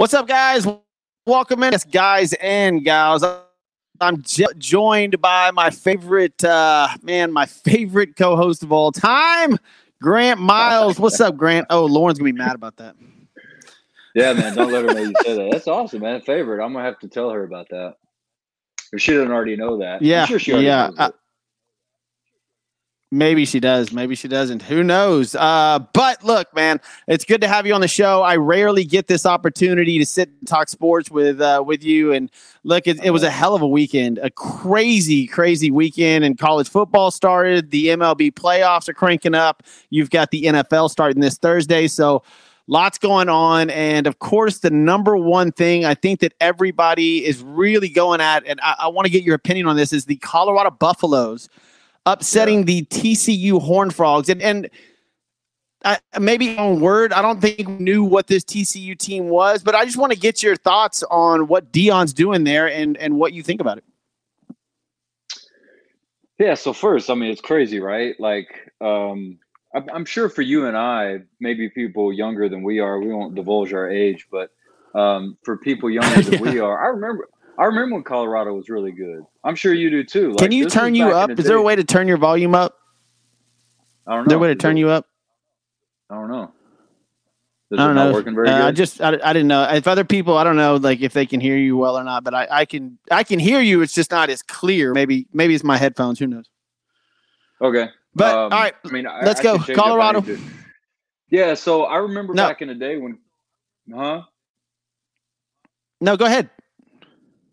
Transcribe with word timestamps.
What's 0.00 0.14
up, 0.14 0.26
guys? 0.26 0.66
Welcome 1.26 1.62
in, 1.62 1.74
It's 1.74 1.84
guys 1.84 2.32
and 2.32 2.82
gals. 2.82 3.22
I'm 4.00 4.22
joined 4.56 5.20
by 5.20 5.50
my 5.50 5.68
favorite 5.68 6.42
uh, 6.42 6.88
man, 7.02 7.30
my 7.30 7.44
favorite 7.44 8.16
co-host 8.16 8.62
of 8.62 8.72
all 8.72 8.92
time, 8.92 9.58
Grant 10.00 10.40
Miles. 10.40 10.98
What's 10.98 11.20
up, 11.20 11.36
Grant? 11.36 11.66
Oh, 11.68 11.84
Lauren's 11.84 12.18
gonna 12.18 12.32
be 12.32 12.38
mad 12.38 12.54
about 12.54 12.78
that. 12.78 12.96
Yeah, 14.14 14.32
man. 14.32 14.54
Don't 14.56 14.72
let 14.72 14.86
her 14.86 14.94
know 14.94 15.02
you 15.02 15.12
said 15.22 15.36
that. 15.36 15.50
That's 15.52 15.68
awesome, 15.68 16.00
man. 16.00 16.22
Favorite. 16.22 16.64
I'm 16.64 16.72
gonna 16.72 16.86
have 16.86 16.98
to 17.00 17.08
tell 17.08 17.28
her 17.28 17.44
about 17.44 17.68
that. 17.68 17.96
If 18.94 19.02
she 19.02 19.12
doesn't 19.12 19.30
already 19.30 19.56
know 19.56 19.76
that. 19.80 20.00
Yeah, 20.00 20.22
I'm 20.22 20.28
sure 20.28 20.38
she 20.38 20.52
already 20.52 20.68
yeah. 20.68 20.92
knows 20.96 21.08
it. 21.10 21.14
Maybe 23.12 23.44
she 23.44 23.58
does. 23.58 23.92
Maybe 23.92 24.14
she 24.14 24.28
doesn't. 24.28 24.62
Who 24.62 24.84
knows? 24.84 25.34
Uh, 25.34 25.80
but 25.92 26.22
look, 26.22 26.54
man, 26.54 26.80
it's 27.08 27.24
good 27.24 27.40
to 27.40 27.48
have 27.48 27.66
you 27.66 27.74
on 27.74 27.80
the 27.80 27.88
show. 27.88 28.22
I 28.22 28.36
rarely 28.36 28.84
get 28.84 29.08
this 29.08 29.26
opportunity 29.26 29.98
to 29.98 30.06
sit 30.06 30.28
and 30.28 30.46
talk 30.46 30.68
sports 30.68 31.10
with 31.10 31.40
uh, 31.40 31.60
with 31.66 31.82
you. 31.82 32.12
And 32.12 32.30
look, 32.62 32.86
it, 32.86 33.04
it 33.04 33.10
was 33.10 33.24
a 33.24 33.30
hell 33.30 33.56
of 33.56 33.62
a 33.62 33.66
weekend, 33.66 34.18
a 34.18 34.30
crazy, 34.30 35.26
crazy 35.26 35.72
weekend. 35.72 36.24
And 36.24 36.38
college 36.38 36.68
football 36.68 37.10
started. 37.10 37.72
The 37.72 37.88
MLB 37.88 38.32
playoffs 38.32 38.88
are 38.88 38.94
cranking 38.94 39.34
up. 39.34 39.64
You've 39.90 40.10
got 40.10 40.30
the 40.30 40.44
NFL 40.44 40.88
starting 40.88 41.20
this 41.20 41.36
Thursday. 41.36 41.88
So 41.88 42.22
lots 42.68 42.96
going 42.96 43.28
on. 43.28 43.70
And 43.70 44.06
of 44.06 44.20
course, 44.20 44.60
the 44.60 44.70
number 44.70 45.16
one 45.16 45.50
thing 45.50 45.84
I 45.84 45.94
think 45.94 46.20
that 46.20 46.32
everybody 46.40 47.26
is 47.26 47.42
really 47.42 47.88
going 47.88 48.20
at, 48.20 48.46
and 48.46 48.60
I, 48.62 48.76
I 48.82 48.88
want 48.88 49.06
to 49.06 49.10
get 49.10 49.24
your 49.24 49.34
opinion 49.34 49.66
on 49.66 49.74
this, 49.74 49.92
is 49.92 50.04
the 50.04 50.16
Colorado 50.16 50.70
Buffaloes 50.70 51.48
upsetting 52.06 52.64
the 52.64 52.84
TCU 52.86 53.60
Horn 53.60 53.90
Frogs. 53.90 54.28
And 54.28 54.42
and 54.42 54.70
I, 55.84 55.98
maybe 56.18 56.56
on 56.58 56.80
word, 56.80 57.12
I 57.12 57.22
don't 57.22 57.40
think 57.40 57.66
we 57.66 57.74
knew 57.78 58.04
what 58.04 58.26
this 58.26 58.44
TCU 58.44 58.98
team 58.98 59.28
was, 59.28 59.62
but 59.62 59.74
I 59.74 59.84
just 59.84 59.96
want 59.96 60.12
to 60.12 60.18
get 60.18 60.42
your 60.42 60.56
thoughts 60.56 61.02
on 61.10 61.46
what 61.46 61.72
Dion's 61.72 62.12
doing 62.12 62.44
there 62.44 62.68
and 62.68 62.96
and 62.96 63.16
what 63.18 63.32
you 63.32 63.42
think 63.42 63.60
about 63.60 63.78
it. 63.78 63.84
Yeah. 66.38 66.54
So 66.54 66.72
first, 66.72 67.10
I 67.10 67.14
mean, 67.14 67.30
it's 67.30 67.40
crazy, 67.40 67.80
right? 67.80 68.18
Like, 68.18 68.48
um, 68.80 69.38
I'm, 69.74 69.84
I'm 69.92 70.04
sure 70.06 70.30
for 70.30 70.40
you 70.40 70.66
and 70.66 70.76
I, 70.76 71.18
maybe 71.38 71.68
people 71.68 72.12
younger 72.14 72.48
than 72.48 72.62
we 72.62 72.80
are, 72.80 72.98
we 72.98 73.12
won't 73.12 73.34
divulge 73.34 73.74
our 73.74 73.90
age, 73.90 74.26
but 74.30 74.50
um, 74.98 75.36
for 75.44 75.58
people 75.58 75.90
younger 75.90 76.22
than 76.30 76.40
we 76.40 76.58
are, 76.58 76.82
I 76.82 76.88
remember. 76.88 77.28
I 77.60 77.64
remember 77.64 77.96
when 77.96 78.04
Colorado 78.04 78.54
was 78.54 78.70
really 78.70 78.90
good. 78.90 79.22
I'm 79.44 79.54
sure 79.54 79.74
you 79.74 79.90
do 79.90 80.02
too. 80.02 80.34
Can 80.38 80.50
you 80.50 80.68
turn 80.70 80.94
you 80.94 81.10
up? 81.10 81.28
Is 81.30 81.44
there 81.44 81.58
a 81.58 81.62
way 81.62 81.76
to 81.76 81.84
turn 81.84 82.08
your 82.08 82.16
volume 82.16 82.54
up? 82.54 82.74
I 84.06 84.14
don't 84.14 84.22
Is 84.22 84.28
there 84.28 84.38
a 84.38 84.40
way 84.40 84.48
to 84.48 84.54
turn 84.54 84.78
you 84.78 84.88
up? 84.88 85.06
I 86.08 86.14
don't 86.14 86.28
know. 86.30 86.52
Is 87.70 87.78
I 87.78 87.86
don't 87.86 87.94
know. 87.94 88.12
working 88.12 88.34
very 88.34 88.48
Uh, 88.48 88.56
good? 88.56 88.64
I 88.64 88.70
just 88.72 89.00
I, 89.02 89.08
I 89.22 89.32
didn't 89.34 89.48
know 89.48 89.62
if 89.64 89.86
other 89.86 90.04
people 90.04 90.38
I 90.38 90.42
don't 90.42 90.56
know 90.56 90.76
like 90.76 91.02
if 91.02 91.12
they 91.12 91.26
can 91.26 91.38
hear 91.38 91.56
you 91.58 91.76
well 91.76 91.98
or 91.98 92.02
not, 92.02 92.24
but 92.24 92.32
I, 92.34 92.48
I 92.50 92.64
can 92.64 92.98
I 93.10 93.24
can 93.24 93.38
hear 93.38 93.60
you. 93.60 93.82
It's 93.82 93.94
just 93.94 94.10
not 94.10 94.30
as 94.30 94.42
clear. 94.42 94.94
Maybe 94.94 95.26
maybe 95.34 95.54
it's 95.54 95.62
my 95.62 95.76
headphones. 95.76 96.18
Who 96.18 96.26
knows? 96.26 96.48
okay. 97.60 97.90
But 98.14 98.34
Um, 98.34 98.52
all 98.54 98.58
right, 98.58 98.74
I 98.84 98.88
mean, 98.88 99.06
I- 99.06 99.24
let's 99.24 99.38
I 99.40 99.42
go. 99.44 99.58
could 99.58 99.66
change 99.66 99.78
if 99.78 99.78
I 99.78 99.82
Colorado. 99.88 100.24
Yeah, 101.28 101.54
so 101.54 101.84
I 101.84 101.98
remember 101.98 102.32
No. 102.34 102.48
back 102.48 102.60
in 102.62 102.68
the 102.68 102.74
day 102.74 102.96
when, 102.96 103.18
huh? 103.94 104.22
no, 106.00 106.16
go 106.16 106.24
ahead. 106.24 106.50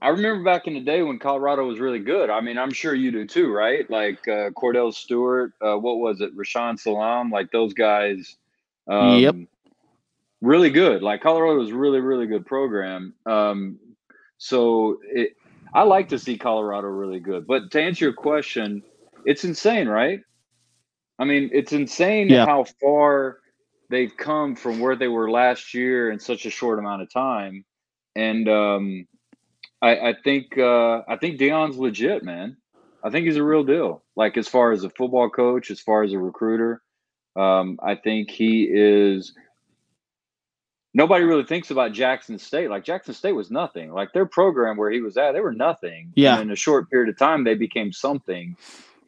I 0.01 0.09
remember 0.09 0.43
back 0.43 0.67
in 0.67 0.75
the 0.75 0.81
day 0.81 1.01
when 1.01 1.17
Colorado 1.19 1.65
was 1.65 1.79
really 1.79 1.99
good. 1.99 2.29
I 2.29 2.39
mean, 2.41 2.57
I'm 2.57 2.71
sure 2.71 2.93
you 2.93 3.11
do 3.11 3.25
too, 3.25 3.51
right? 3.51 3.89
Like 3.89 4.27
uh, 4.27 4.51
Kordell 4.51 4.93
Stewart, 4.93 5.53
uh, 5.61 5.75
what 5.75 5.97
was 5.97 6.21
it, 6.21 6.37
Rashaan 6.37 6.79
Salaam, 6.79 7.31
like 7.31 7.51
those 7.51 7.73
guys. 7.73 8.37
Um, 8.87 9.19
Yep. 9.21 9.35
Really 10.41 10.69
good. 10.69 11.01
Like 11.01 11.21
Colorado 11.21 11.57
was 11.57 11.71
really, 11.71 11.99
really 11.99 12.27
good 12.27 12.45
program. 12.45 13.15
Um, 13.25 13.79
so 14.37 14.99
it, 15.03 15.31
I 15.73 15.81
like 15.81 16.09
to 16.09 16.19
see 16.19 16.37
Colorado 16.37 16.87
really 16.89 17.19
good. 17.19 17.47
But 17.47 17.71
to 17.71 17.81
answer 17.81 18.05
your 18.05 18.13
question, 18.13 18.83
it's 19.25 19.43
insane, 19.43 19.87
right? 19.87 20.19
I 21.17 21.25
mean, 21.25 21.49
it's 21.51 21.73
insane 21.73 22.29
Yeah. 22.29 22.45
how 22.45 22.65
far 22.79 23.39
they've 23.89 24.15
come 24.15 24.55
from 24.55 24.79
where 24.79 24.95
they 24.95 25.07
were 25.07 25.31
last 25.31 25.73
year 25.73 26.11
in 26.11 26.19
such 26.19 26.45
a 26.45 26.51
short 26.51 26.77
amount 26.77 27.01
of 27.01 27.11
time. 27.11 27.65
And 28.15 28.47
um, 28.47 29.07
I, 29.81 30.09
I 30.09 30.15
think 30.23 30.57
uh, 30.57 31.01
I 31.07 31.17
think 31.17 31.37
Dion's 31.37 31.77
legit, 31.77 32.23
man. 32.23 32.57
I 33.03 33.09
think 33.09 33.25
he's 33.25 33.37
a 33.37 33.43
real 33.43 33.63
deal. 33.63 34.03
Like 34.15 34.37
as 34.37 34.47
far 34.47 34.71
as 34.71 34.83
a 34.83 34.89
football 34.89 35.29
coach, 35.29 35.69
as 35.69 35.79
far 35.79 36.03
as 36.03 36.13
a 36.13 36.19
recruiter, 36.19 36.81
um, 37.35 37.79
I 37.81 37.95
think 37.95 38.31
he 38.31 38.67
is. 38.71 39.33
Nobody 40.93 41.25
really 41.25 41.43
thinks 41.43 41.69
about 41.69 41.91
Jackson 41.91 42.39
State. 42.39 42.71
Like 42.71 42.83
Jackson 42.83 43.13
State 43.13 43.33
was 43.33 43.51
nothing. 43.51 43.93
Like 43.93 44.13
their 44.13 44.25
program 44.25 44.77
where 44.77 44.89
he 44.89 44.99
was 44.99 45.15
at, 45.15 45.33
they 45.33 45.41
were 45.41 45.53
nothing. 45.53 46.11
Yeah. 46.15 46.33
And 46.33 46.43
in 46.43 46.51
a 46.51 46.55
short 46.55 46.89
period 46.89 47.09
of 47.09 47.19
time, 47.19 47.43
they 47.43 47.53
became 47.53 47.93
something. 47.93 48.57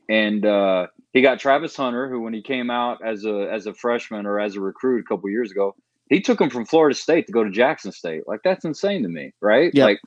And 0.08 0.46
uh, 0.46 0.88
he 1.14 1.22
got 1.22 1.40
Travis 1.40 1.76
Hunter, 1.76 2.08
who 2.08 2.22
when 2.22 2.34
he 2.34 2.44
came 2.44 2.70
out 2.70 3.04
as 3.04 3.26
a 3.26 3.50
as 3.52 3.66
a 3.66 3.74
freshman 3.74 4.28
or 4.28 4.40
as 4.40 4.56
a 4.56 4.62
recruit 4.62 5.02
a 5.02 5.04
couple 5.04 5.30
years 5.30 5.52
ago, 5.52 5.76
he 6.10 6.20
took 6.20 6.42
him 6.42 6.50
from 6.50 6.66
Florida 6.66 6.96
State 6.96 7.28
to 7.28 7.32
go 7.32 7.44
to 7.44 7.50
Jackson 7.50 7.92
State. 7.92 8.28
Like 8.28 8.42
that's 8.44 8.66
insane 8.66 9.04
to 9.04 9.10
me, 9.10 9.34
right? 9.42 9.72
Yep. 9.74 9.84
Like 9.86 10.00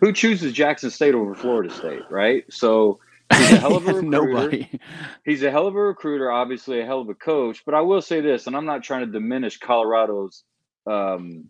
who 0.00 0.12
chooses 0.12 0.52
Jackson 0.52 0.90
State 0.90 1.14
over 1.14 1.34
Florida 1.34 1.72
State, 1.72 2.02
right? 2.10 2.44
So 2.50 3.00
he's 3.34 3.52
a 3.52 3.56
hell 3.60 3.76
of 3.76 3.88
a 3.88 3.94
recruiter. 3.94 4.08
Nobody. 4.08 4.80
He's 5.24 5.42
a 5.42 5.50
hell 5.50 5.66
of 5.66 5.74
a 5.74 5.80
recruiter, 5.80 6.30
obviously 6.30 6.80
a 6.80 6.86
hell 6.86 7.00
of 7.00 7.08
a 7.08 7.14
coach. 7.14 7.62
But 7.64 7.74
I 7.74 7.80
will 7.80 8.02
say 8.02 8.20
this, 8.20 8.46
and 8.46 8.56
I'm 8.56 8.66
not 8.66 8.82
trying 8.82 9.06
to 9.06 9.12
diminish 9.12 9.58
Colorado's 9.58 10.44
um, 10.86 11.46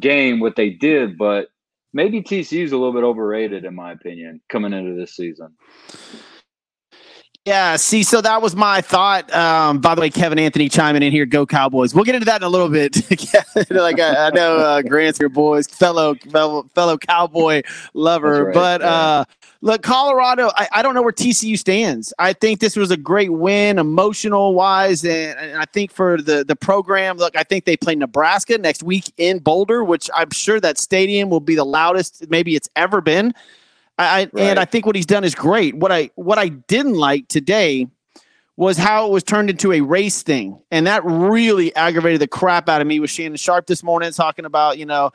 game, 0.00 0.40
what 0.40 0.56
they 0.56 0.70
did, 0.70 1.18
but 1.18 1.48
maybe 1.92 2.22
TCU's 2.22 2.72
a 2.72 2.76
little 2.76 2.92
bit 2.92 3.04
overrated, 3.04 3.64
in 3.64 3.74
my 3.74 3.92
opinion, 3.92 4.40
coming 4.48 4.72
into 4.72 4.94
this 4.94 5.14
season. 5.14 5.54
Yeah, 7.46 7.76
see, 7.76 8.02
so 8.02 8.20
that 8.22 8.42
was 8.42 8.56
my 8.56 8.80
thought. 8.80 9.32
Um, 9.32 9.78
by 9.78 9.94
the 9.94 10.00
way, 10.00 10.10
Kevin 10.10 10.36
Anthony 10.36 10.68
chiming 10.68 11.04
in 11.04 11.12
here, 11.12 11.24
go 11.24 11.46
Cowboys. 11.46 11.94
We'll 11.94 12.02
get 12.02 12.16
into 12.16 12.24
that 12.24 12.42
in 12.42 12.42
a 12.42 12.48
little 12.48 12.68
bit. 12.68 12.96
like 13.70 14.00
I, 14.00 14.26
I 14.26 14.30
know 14.30 14.56
uh, 14.56 14.82
Grant's 14.82 15.20
your 15.20 15.28
boys, 15.28 15.68
fellow 15.68 16.16
fellow 16.16 16.64
fellow 16.74 16.98
Cowboy 16.98 17.62
lover. 17.94 18.46
right, 18.46 18.54
but 18.54 18.80
yeah. 18.80 18.88
uh, 18.88 19.24
look, 19.60 19.82
Colorado, 19.82 20.50
I, 20.56 20.66
I 20.72 20.82
don't 20.82 20.96
know 20.96 21.02
where 21.02 21.12
TCU 21.12 21.56
stands. 21.56 22.12
I 22.18 22.32
think 22.32 22.58
this 22.58 22.74
was 22.74 22.90
a 22.90 22.96
great 22.96 23.32
win, 23.32 23.78
emotional 23.78 24.52
wise, 24.54 25.04
and, 25.04 25.38
and 25.38 25.56
I 25.56 25.66
think 25.66 25.92
for 25.92 26.20
the 26.20 26.42
the 26.42 26.56
program. 26.56 27.16
Look, 27.16 27.36
I 27.36 27.44
think 27.44 27.64
they 27.64 27.76
play 27.76 27.94
Nebraska 27.94 28.58
next 28.58 28.82
week 28.82 29.12
in 29.18 29.38
Boulder, 29.38 29.84
which 29.84 30.10
I'm 30.16 30.30
sure 30.30 30.58
that 30.58 30.78
stadium 30.78 31.30
will 31.30 31.38
be 31.38 31.54
the 31.54 31.64
loudest 31.64 32.28
maybe 32.28 32.56
it's 32.56 32.68
ever 32.74 33.00
been. 33.00 33.34
I, 33.98 34.22
I 34.22 34.30
and 34.38 34.58
I 34.58 34.64
think 34.64 34.86
what 34.86 34.96
he's 34.96 35.06
done 35.06 35.24
is 35.24 35.34
great. 35.34 35.74
What 35.74 35.90
I 35.90 36.10
what 36.16 36.38
I 36.38 36.48
didn't 36.48 36.94
like 36.94 37.28
today 37.28 37.88
was 38.56 38.78
how 38.78 39.06
it 39.06 39.10
was 39.10 39.22
turned 39.22 39.50
into 39.50 39.72
a 39.72 39.80
race 39.80 40.22
thing, 40.22 40.60
and 40.70 40.86
that 40.86 41.04
really 41.04 41.74
aggravated 41.76 42.20
the 42.20 42.28
crap 42.28 42.68
out 42.68 42.80
of 42.80 42.86
me. 42.86 43.00
With 43.00 43.10
Shannon 43.10 43.36
Sharpe 43.36 43.66
this 43.66 43.82
morning 43.82 44.10
talking 44.12 44.44
about 44.44 44.78
you 44.78 44.86
know. 44.86 45.12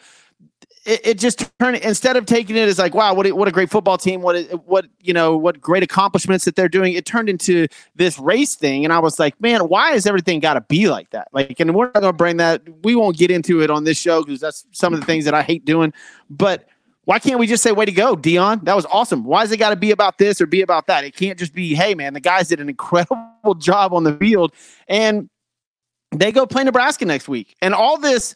It, 0.83 1.05
it 1.05 1.19
just 1.19 1.47
turned 1.59 1.77
instead 1.77 2.15
of 2.17 2.25
taking 2.25 2.55
it 2.55 2.67
as 2.67 2.79
like 2.79 2.95
wow 2.95 3.13
what 3.13 3.27
a, 3.27 3.35
what 3.35 3.47
a 3.47 3.51
great 3.51 3.69
football 3.69 3.99
team 3.99 4.23
what 4.23 4.49
what 4.65 4.87
you 4.99 5.13
know 5.13 5.37
what 5.37 5.61
great 5.61 5.83
accomplishments 5.83 6.43
that 6.45 6.55
they're 6.55 6.67
doing 6.67 6.93
it 6.93 7.05
turned 7.05 7.29
into 7.29 7.67
this 7.93 8.17
race 8.17 8.55
thing 8.55 8.83
and 8.83 8.91
I 8.91 8.97
was 8.97 9.19
like 9.19 9.39
man 9.39 9.67
why 9.67 9.91
has 9.91 10.07
everything 10.07 10.39
got 10.39 10.55
to 10.55 10.61
be 10.61 10.89
like 10.89 11.11
that 11.11 11.27
like 11.33 11.59
and 11.59 11.75
we're 11.75 11.85
not 11.85 12.01
going 12.01 12.11
to 12.11 12.17
bring 12.17 12.37
that 12.37 12.63
we 12.81 12.95
won't 12.95 13.15
get 13.15 13.29
into 13.29 13.61
it 13.61 13.69
on 13.69 13.83
this 13.83 13.99
show 13.99 14.23
because 14.23 14.39
that's 14.39 14.65
some 14.71 14.91
of 14.91 14.99
the 14.99 15.05
things 15.05 15.23
that 15.25 15.35
I 15.35 15.43
hate 15.43 15.65
doing 15.65 15.93
but 16.31 16.67
why 17.05 17.19
can't 17.19 17.39
we 17.39 17.47
just 17.47 17.63
say, 17.63 17.71
way 17.71 17.85
to 17.85 17.91
go, 17.91 18.15
Dion? 18.15 18.59
That 18.63 18.75
was 18.75 18.85
awesome. 18.85 19.23
Why 19.23 19.41
has 19.41 19.51
it 19.51 19.57
got 19.57 19.71
to 19.71 19.75
be 19.75 19.91
about 19.91 20.17
this 20.17 20.39
or 20.39 20.45
be 20.45 20.61
about 20.61 20.87
that? 20.87 21.03
It 21.03 21.15
can't 21.15 21.37
just 21.37 21.53
be, 21.53 21.73
hey, 21.73 21.95
man, 21.95 22.13
the 22.13 22.19
guys 22.19 22.47
did 22.47 22.59
an 22.59 22.69
incredible 22.69 23.55
job 23.57 23.93
on 23.93 24.03
the 24.03 24.15
field 24.17 24.53
and 24.87 25.29
they 26.11 26.31
go 26.31 26.45
play 26.45 26.63
Nebraska 26.63 27.05
next 27.05 27.27
week. 27.27 27.55
And 27.61 27.73
all 27.73 27.97
this, 27.97 28.35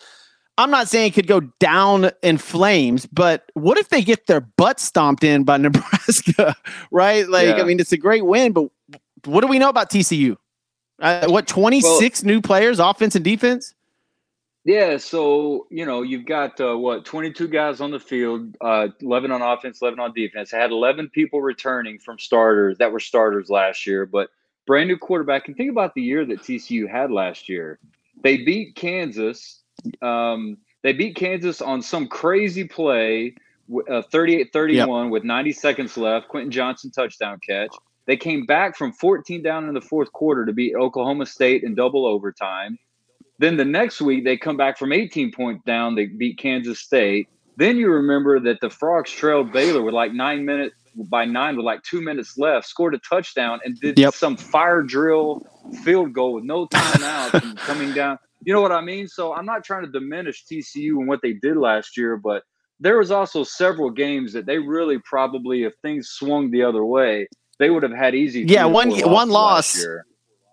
I'm 0.58 0.72
not 0.72 0.88
saying 0.88 1.10
it 1.10 1.14
could 1.14 1.28
go 1.28 1.42
down 1.60 2.10
in 2.24 2.38
flames, 2.38 3.06
but 3.06 3.52
what 3.54 3.78
if 3.78 3.90
they 3.90 4.02
get 4.02 4.26
their 4.26 4.42
butt 4.42 4.80
stomped 4.80 5.24
in 5.24 5.44
by 5.44 5.58
Nebraska, 5.58 6.56
right? 6.90 7.28
Like, 7.28 7.48
Yeah. 7.58 7.62
I 7.62 7.66
mean, 7.66 7.80
it's 7.80 7.92
a 7.92 7.98
great 7.98 8.26
win, 8.26 8.52
but 8.52 8.70
what 9.26 9.42
do 9.42 9.48
we 9.48 9.60
know 9.60 9.70
about 9.70 9.92
TCU? 9.92 10.38
Uh, 11.00 11.28
what, 11.28 11.46
26 11.46 12.24
new 12.24 12.42
players, 12.42 12.80
offense 12.80 13.16
and 13.16 13.26
defense? 13.26 13.74
Yeah, 14.66 14.98
so 14.98 15.68
you 15.70 15.86
know 15.86 16.02
you've 16.02 16.26
got 16.26 16.60
uh, 16.60 16.76
what 16.76 17.06
22 17.06 17.48
guys 17.48 17.82
on 17.82 17.92
the 17.92 18.00
field, 18.00 18.58
uh, 18.60 18.88
11 19.00 19.32
on 19.32 19.44
offense, 19.44 19.80
11 19.80 20.00
on 20.00 20.12
defense. 20.14 20.56
I 20.56 20.58
had 20.58 20.72
11 20.72 21.10
people 21.10 21.40
returning 21.40 22.00
from 22.00 22.18
starters 22.18 22.80
that 22.80 22.92
were 22.92 23.00
starters 23.00 23.52
last 23.52 23.86
year, 23.86 24.08
but 24.08 24.32
brand 24.66 24.90
new 24.90 24.98
quarterback. 24.98 25.48
And 25.48 25.56
think 25.56 25.70
about 25.70 25.94
the 25.94 26.02
year 26.02 26.26
that 26.26 26.40
TCU 26.40 26.90
had 26.90 27.12
last 27.12 27.48
year. 27.48 27.78
They 28.24 28.38
beat 28.38 28.76
Kansas. 28.76 29.62
Um, 30.02 30.58
they 30.82 30.94
beat 30.94 31.16
Kansas 31.16 31.62
on 31.62 31.84
some 31.84 32.08
crazy 32.08 32.64
play, 32.64 33.36
uh, 33.72 34.02
38-31 34.12 35.12
with 35.12 35.24
90 35.24 35.52
seconds 35.52 35.96
left. 35.96 36.28
Quentin 36.28 36.50
Johnston 36.50 36.90
touchdown 36.90 37.40
catch. 37.46 37.76
They 38.08 38.18
came 38.18 38.48
back 38.48 38.76
from 38.76 38.94
14 38.94 39.44
down 39.44 39.68
in 39.68 39.76
the 39.76 39.82
fourth 39.82 40.12
quarter 40.12 40.44
to 40.44 40.54
beat 40.54 40.76
Oklahoma 40.76 41.28
State 41.28 41.64
in 41.64 41.76
double 41.76 42.08
overtime. 42.08 42.80
Then 43.40 43.58
the 43.58 43.66
next 43.66 44.02
week 44.02 44.24
they 44.24 44.38
come 44.38 44.58
back 44.58 44.78
from 44.78 44.92
18 44.92 45.32
points 45.32 45.64
down. 45.66 45.96
They 45.96 46.06
beat 46.06 46.38
Kansas 46.38 46.80
State. 46.80 47.28
Then 47.58 47.78
you 47.78 47.90
remember 47.90 48.40
that 48.42 48.60
the 48.62 48.70
Frogs 48.70 49.12
trailed 49.12 49.52
Baylor 49.52 49.82
with 49.82 49.94
like 49.94 50.14
nine 50.14 50.46
minutes 50.46 50.76
by 50.96 51.26
nine 51.26 51.58
with 51.58 51.66
like 51.66 51.84
two 51.84 52.02
minutes 52.02 52.38
left, 52.38 52.68
scored 52.68 52.96
a 52.96 53.00
touchdown, 53.00 53.60
and 53.66 53.78
did 53.80 54.00
yep. 54.00 54.14
some 54.14 54.38
fire 54.38 54.82
drill 54.82 55.46
field 55.84 56.14
goal 56.14 56.34
with 56.34 56.44
no 56.44 56.68
timeouts 56.68 57.58
coming 57.58 57.94
down. 57.94 58.18
You 58.46 58.54
know 58.54 58.62
what 58.62 58.72
I 58.72 58.82
mean? 58.82 59.08
So 59.08 59.34
I'm 59.34 59.46
not 59.46 59.64
trying 59.64 59.86
to 59.86 59.92
diminish 59.92 60.46
TCU 60.46 61.00
and 61.00 61.08
what 61.08 61.22
they 61.22 61.34
did 61.34 61.58
last 61.58 61.98
year, 61.98 62.18
but 62.18 62.44
there 62.80 62.98
was 62.98 63.12
also 63.12 63.44
several 63.44 63.90
games 63.90 64.34
that 64.34 64.46
they 64.46 64.60
really 64.60 65.00
probably, 65.00 65.64
if 65.64 65.74
things 65.82 66.10
swung 66.10 66.52
the 66.52 66.64
other 66.64 66.86
way, 66.86 67.28
they 67.58 67.70
would 67.70 67.84
have 67.84 67.94
had 67.94 68.16
easy. 68.16 68.42
Yeah, 68.42 68.66
one 68.66 68.92
one 69.10 69.30
loss. 69.30 69.84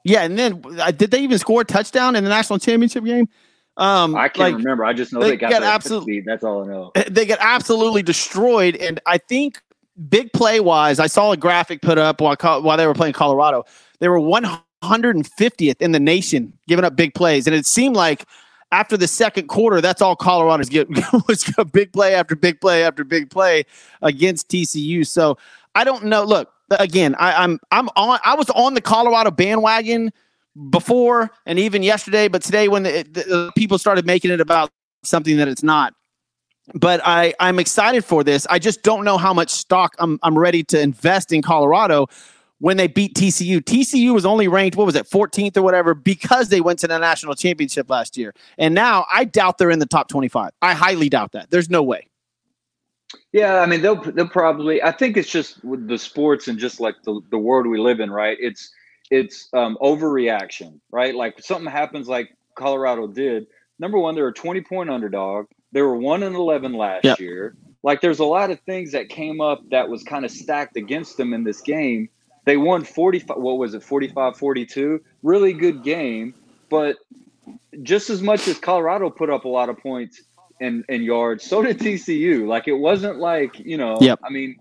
Yeah, 0.04 0.22
and 0.22 0.38
then 0.38 0.62
uh, 0.80 0.90
did 0.90 1.10
they 1.10 1.20
even 1.20 1.38
score 1.38 1.60
a 1.60 1.64
touchdown 1.64 2.16
in 2.16 2.24
the 2.24 2.30
national 2.30 2.58
championship 2.58 3.04
game? 3.04 3.28
Um, 3.76 4.14
I 4.14 4.28
can't 4.28 4.38
like, 4.38 4.56
remember. 4.56 4.84
I 4.84 4.92
just 4.92 5.12
know 5.12 5.20
they, 5.20 5.30
they 5.30 5.36
got, 5.36 5.50
got 5.50 5.62
absolutely. 5.62 6.20
That's 6.20 6.44
all 6.44 6.64
I 6.64 6.66
know. 6.66 6.92
They 7.08 7.24
got 7.24 7.38
absolutely 7.40 8.02
destroyed, 8.02 8.76
and 8.76 9.00
I 9.06 9.18
think 9.18 9.62
big 10.08 10.32
play 10.32 10.60
wise, 10.60 10.98
I 10.98 11.06
saw 11.06 11.32
a 11.32 11.36
graphic 11.36 11.82
put 11.82 11.98
up 11.98 12.20
while 12.20 12.36
while 12.62 12.76
they 12.76 12.86
were 12.86 12.94
playing 12.94 13.14
Colorado. 13.14 13.64
They 14.00 14.08
were 14.08 14.18
150th 14.18 15.80
in 15.80 15.92
the 15.92 16.00
nation 16.00 16.52
giving 16.66 16.84
up 16.84 16.96
big 16.96 17.14
plays, 17.14 17.46
and 17.46 17.54
it 17.54 17.66
seemed 17.66 17.96
like 17.96 18.26
after 18.72 18.96
the 18.96 19.06
second 19.06 19.48
quarter, 19.48 19.80
that's 19.80 20.02
all 20.02 20.16
Colorado's 20.16 20.68
get 20.68 20.88
was 21.28 21.44
big 21.72 21.92
play 21.92 22.14
after 22.14 22.34
big 22.34 22.60
play 22.60 22.84
after 22.84 23.04
big 23.04 23.30
play 23.30 23.64
against 24.00 24.48
TCU. 24.48 25.06
So 25.06 25.38
I 25.74 25.84
don't 25.84 26.04
know. 26.04 26.24
Look, 26.24 26.50
again, 26.80 27.14
I, 27.18 27.44
I'm 27.44 27.58
I'm 27.70 27.88
on. 27.96 28.18
I 28.24 28.34
was 28.34 28.50
on 28.50 28.74
the 28.74 28.80
Colorado 28.80 29.30
bandwagon 29.30 30.12
before 30.70 31.30
and 31.46 31.58
even 31.58 31.82
yesterday, 31.82 32.28
but 32.28 32.42
today 32.42 32.68
when 32.68 32.82
the, 32.82 33.02
the, 33.02 33.52
people 33.56 33.78
started 33.78 34.06
making 34.06 34.30
it 34.30 34.40
about 34.40 34.70
something 35.02 35.36
that 35.38 35.48
it's 35.48 35.62
not. 35.62 35.94
But 36.74 37.00
I 37.04 37.34
I'm 37.40 37.58
excited 37.58 38.04
for 38.04 38.22
this. 38.22 38.46
I 38.48 38.58
just 38.58 38.82
don't 38.82 39.04
know 39.04 39.18
how 39.18 39.34
much 39.34 39.50
stock 39.50 39.94
I'm 39.98 40.18
I'm 40.22 40.38
ready 40.38 40.62
to 40.64 40.80
invest 40.80 41.32
in 41.32 41.42
Colorado 41.42 42.06
when 42.58 42.76
they 42.76 42.86
beat 42.86 43.14
TCU. 43.14 43.58
TCU 43.58 44.14
was 44.14 44.24
only 44.24 44.46
ranked 44.46 44.76
what 44.76 44.86
was 44.86 44.94
it 44.94 45.10
14th 45.10 45.56
or 45.56 45.62
whatever 45.62 45.94
because 45.94 46.48
they 46.48 46.60
went 46.60 46.78
to 46.78 46.86
the 46.86 46.96
national 46.98 47.34
championship 47.34 47.90
last 47.90 48.16
year. 48.16 48.32
And 48.56 48.74
now 48.74 49.04
I 49.12 49.24
doubt 49.24 49.58
they're 49.58 49.70
in 49.70 49.80
the 49.80 49.86
top 49.86 50.08
25. 50.08 50.52
I 50.62 50.74
highly 50.74 51.08
doubt 51.08 51.32
that. 51.32 51.50
There's 51.50 51.68
no 51.68 51.82
way. 51.82 52.06
Yeah, 53.32 53.60
I 53.60 53.66
mean 53.66 53.82
they'll 53.82 54.00
they'll 54.00 54.28
probably. 54.28 54.82
I 54.82 54.92
think 54.92 55.16
it's 55.16 55.30
just 55.30 55.64
with 55.64 55.88
the 55.88 55.98
sports 55.98 56.48
and 56.48 56.58
just 56.58 56.80
like 56.80 56.96
the 57.04 57.20
the 57.30 57.38
world 57.38 57.66
we 57.66 57.78
live 57.78 58.00
in, 58.00 58.10
right? 58.10 58.36
It's 58.40 58.72
it's 59.10 59.48
um, 59.52 59.76
overreaction, 59.80 60.80
right? 60.90 61.14
Like 61.14 61.40
something 61.40 61.70
happens, 61.70 62.08
like 62.08 62.36
Colorado 62.54 63.06
did. 63.06 63.46
Number 63.78 63.98
one, 63.98 64.14
they're 64.14 64.28
a 64.28 64.32
twenty 64.32 64.60
point 64.60 64.90
underdog. 64.90 65.46
They 65.72 65.82
were 65.82 65.96
one 65.96 66.22
and 66.22 66.36
eleven 66.36 66.74
last 66.74 67.04
yep. 67.04 67.20
year. 67.20 67.56
Like 67.82 68.00
there's 68.00 68.20
a 68.20 68.24
lot 68.24 68.50
of 68.50 68.60
things 68.60 68.92
that 68.92 69.08
came 69.08 69.40
up 69.40 69.68
that 69.70 69.88
was 69.88 70.02
kind 70.02 70.24
of 70.24 70.30
stacked 70.30 70.76
against 70.76 71.16
them 71.16 71.32
in 71.34 71.44
this 71.44 71.60
game. 71.60 72.08
They 72.44 72.56
won 72.56 72.84
45 72.84 73.36
what 73.36 73.58
was 73.58 73.74
it 73.74 73.82
45-42 73.82 74.98
really 75.22 75.52
good 75.52 75.84
game 75.84 76.34
but 76.68 76.96
just 77.82 78.10
as 78.10 78.20
much 78.20 78.48
as 78.48 78.58
Colorado 78.58 79.10
put 79.10 79.30
up 79.30 79.44
a 79.44 79.48
lot 79.48 79.68
of 79.68 79.78
points 79.78 80.22
and 80.62 80.84
and 80.88 81.04
yards. 81.04 81.44
So 81.52 81.62
did 81.62 81.78
TCU. 81.78 82.46
Like 82.46 82.68
it 82.68 82.72
wasn't 82.72 83.18
like 83.18 83.58
you 83.58 83.76
know. 83.76 83.98
Yep. 84.00 84.20
I 84.24 84.30
mean, 84.30 84.56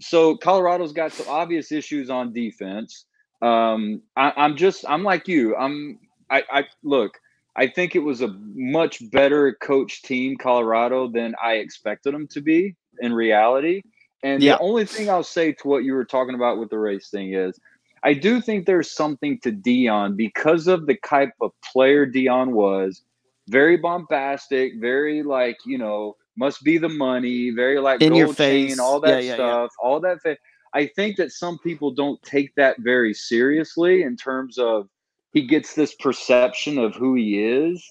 so 0.00 0.36
Colorado's 0.36 0.92
got 0.92 1.12
some 1.12 1.26
obvious 1.28 1.72
issues 1.72 2.10
on 2.10 2.32
defense. 2.32 3.06
Um, 3.42 4.02
I, 4.16 4.32
I'm 4.36 4.56
just 4.56 4.84
I'm 4.88 5.02
like 5.02 5.26
you. 5.26 5.56
I'm 5.56 5.98
I, 6.30 6.42
I 6.50 6.64
look. 6.82 7.18
I 7.56 7.66
think 7.66 7.96
it 7.96 8.00
was 8.00 8.20
a 8.22 8.28
much 8.54 9.10
better 9.10 9.54
coach 9.60 10.02
team, 10.02 10.36
Colorado, 10.36 11.08
than 11.08 11.34
I 11.42 11.54
expected 11.54 12.14
them 12.14 12.28
to 12.28 12.40
be 12.40 12.76
in 13.00 13.12
reality. 13.12 13.82
And 14.22 14.42
yeah. 14.42 14.54
the 14.54 14.60
only 14.60 14.84
thing 14.84 15.10
I'll 15.10 15.24
say 15.24 15.52
to 15.52 15.68
what 15.68 15.82
you 15.82 15.94
were 15.94 16.04
talking 16.04 16.36
about 16.36 16.58
with 16.58 16.70
the 16.70 16.78
race 16.78 17.10
thing 17.10 17.34
is 17.34 17.58
I 18.02 18.14
do 18.14 18.40
think 18.40 18.66
there's 18.66 18.90
something 18.90 19.40
to 19.40 19.50
Dion 19.50 20.16
because 20.16 20.68
of 20.68 20.86
the 20.86 20.96
type 21.04 21.32
of 21.40 21.52
player 21.72 22.06
Dion 22.06 22.52
was 22.52 23.02
very 23.48 23.76
bombastic, 23.76 24.74
very 24.80 25.22
like 25.22 25.58
you 25.66 25.78
know 25.78 26.16
must 26.36 26.62
be 26.62 26.78
the 26.78 26.88
money, 26.88 27.50
very 27.50 27.80
like 27.80 28.00
in 28.00 28.14
your 28.14 28.32
face, 28.32 28.70
chain, 28.70 28.80
all 28.80 29.00
that 29.00 29.24
yeah, 29.24 29.30
yeah, 29.30 29.34
stuff, 29.34 29.70
yeah. 29.82 29.88
all 29.88 30.00
that. 30.00 30.20
Fa- 30.22 30.36
I 30.74 30.86
think 30.86 31.16
that 31.16 31.32
some 31.32 31.58
people 31.58 31.90
don't 31.90 32.22
take 32.22 32.54
that 32.56 32.76
very 32.80 33.14
seriously 33.14 34.02
in 34.02 34.16
terms 34.16 34.58
of 34.58 34.88
he 35.32 35.46
gets 35.46 35.74
this 35.74 35.94
perception 35.94 36.78
of 36.78 36.94
who 36.94 37.14
he 37.14 37.42
is, 37.42 37.84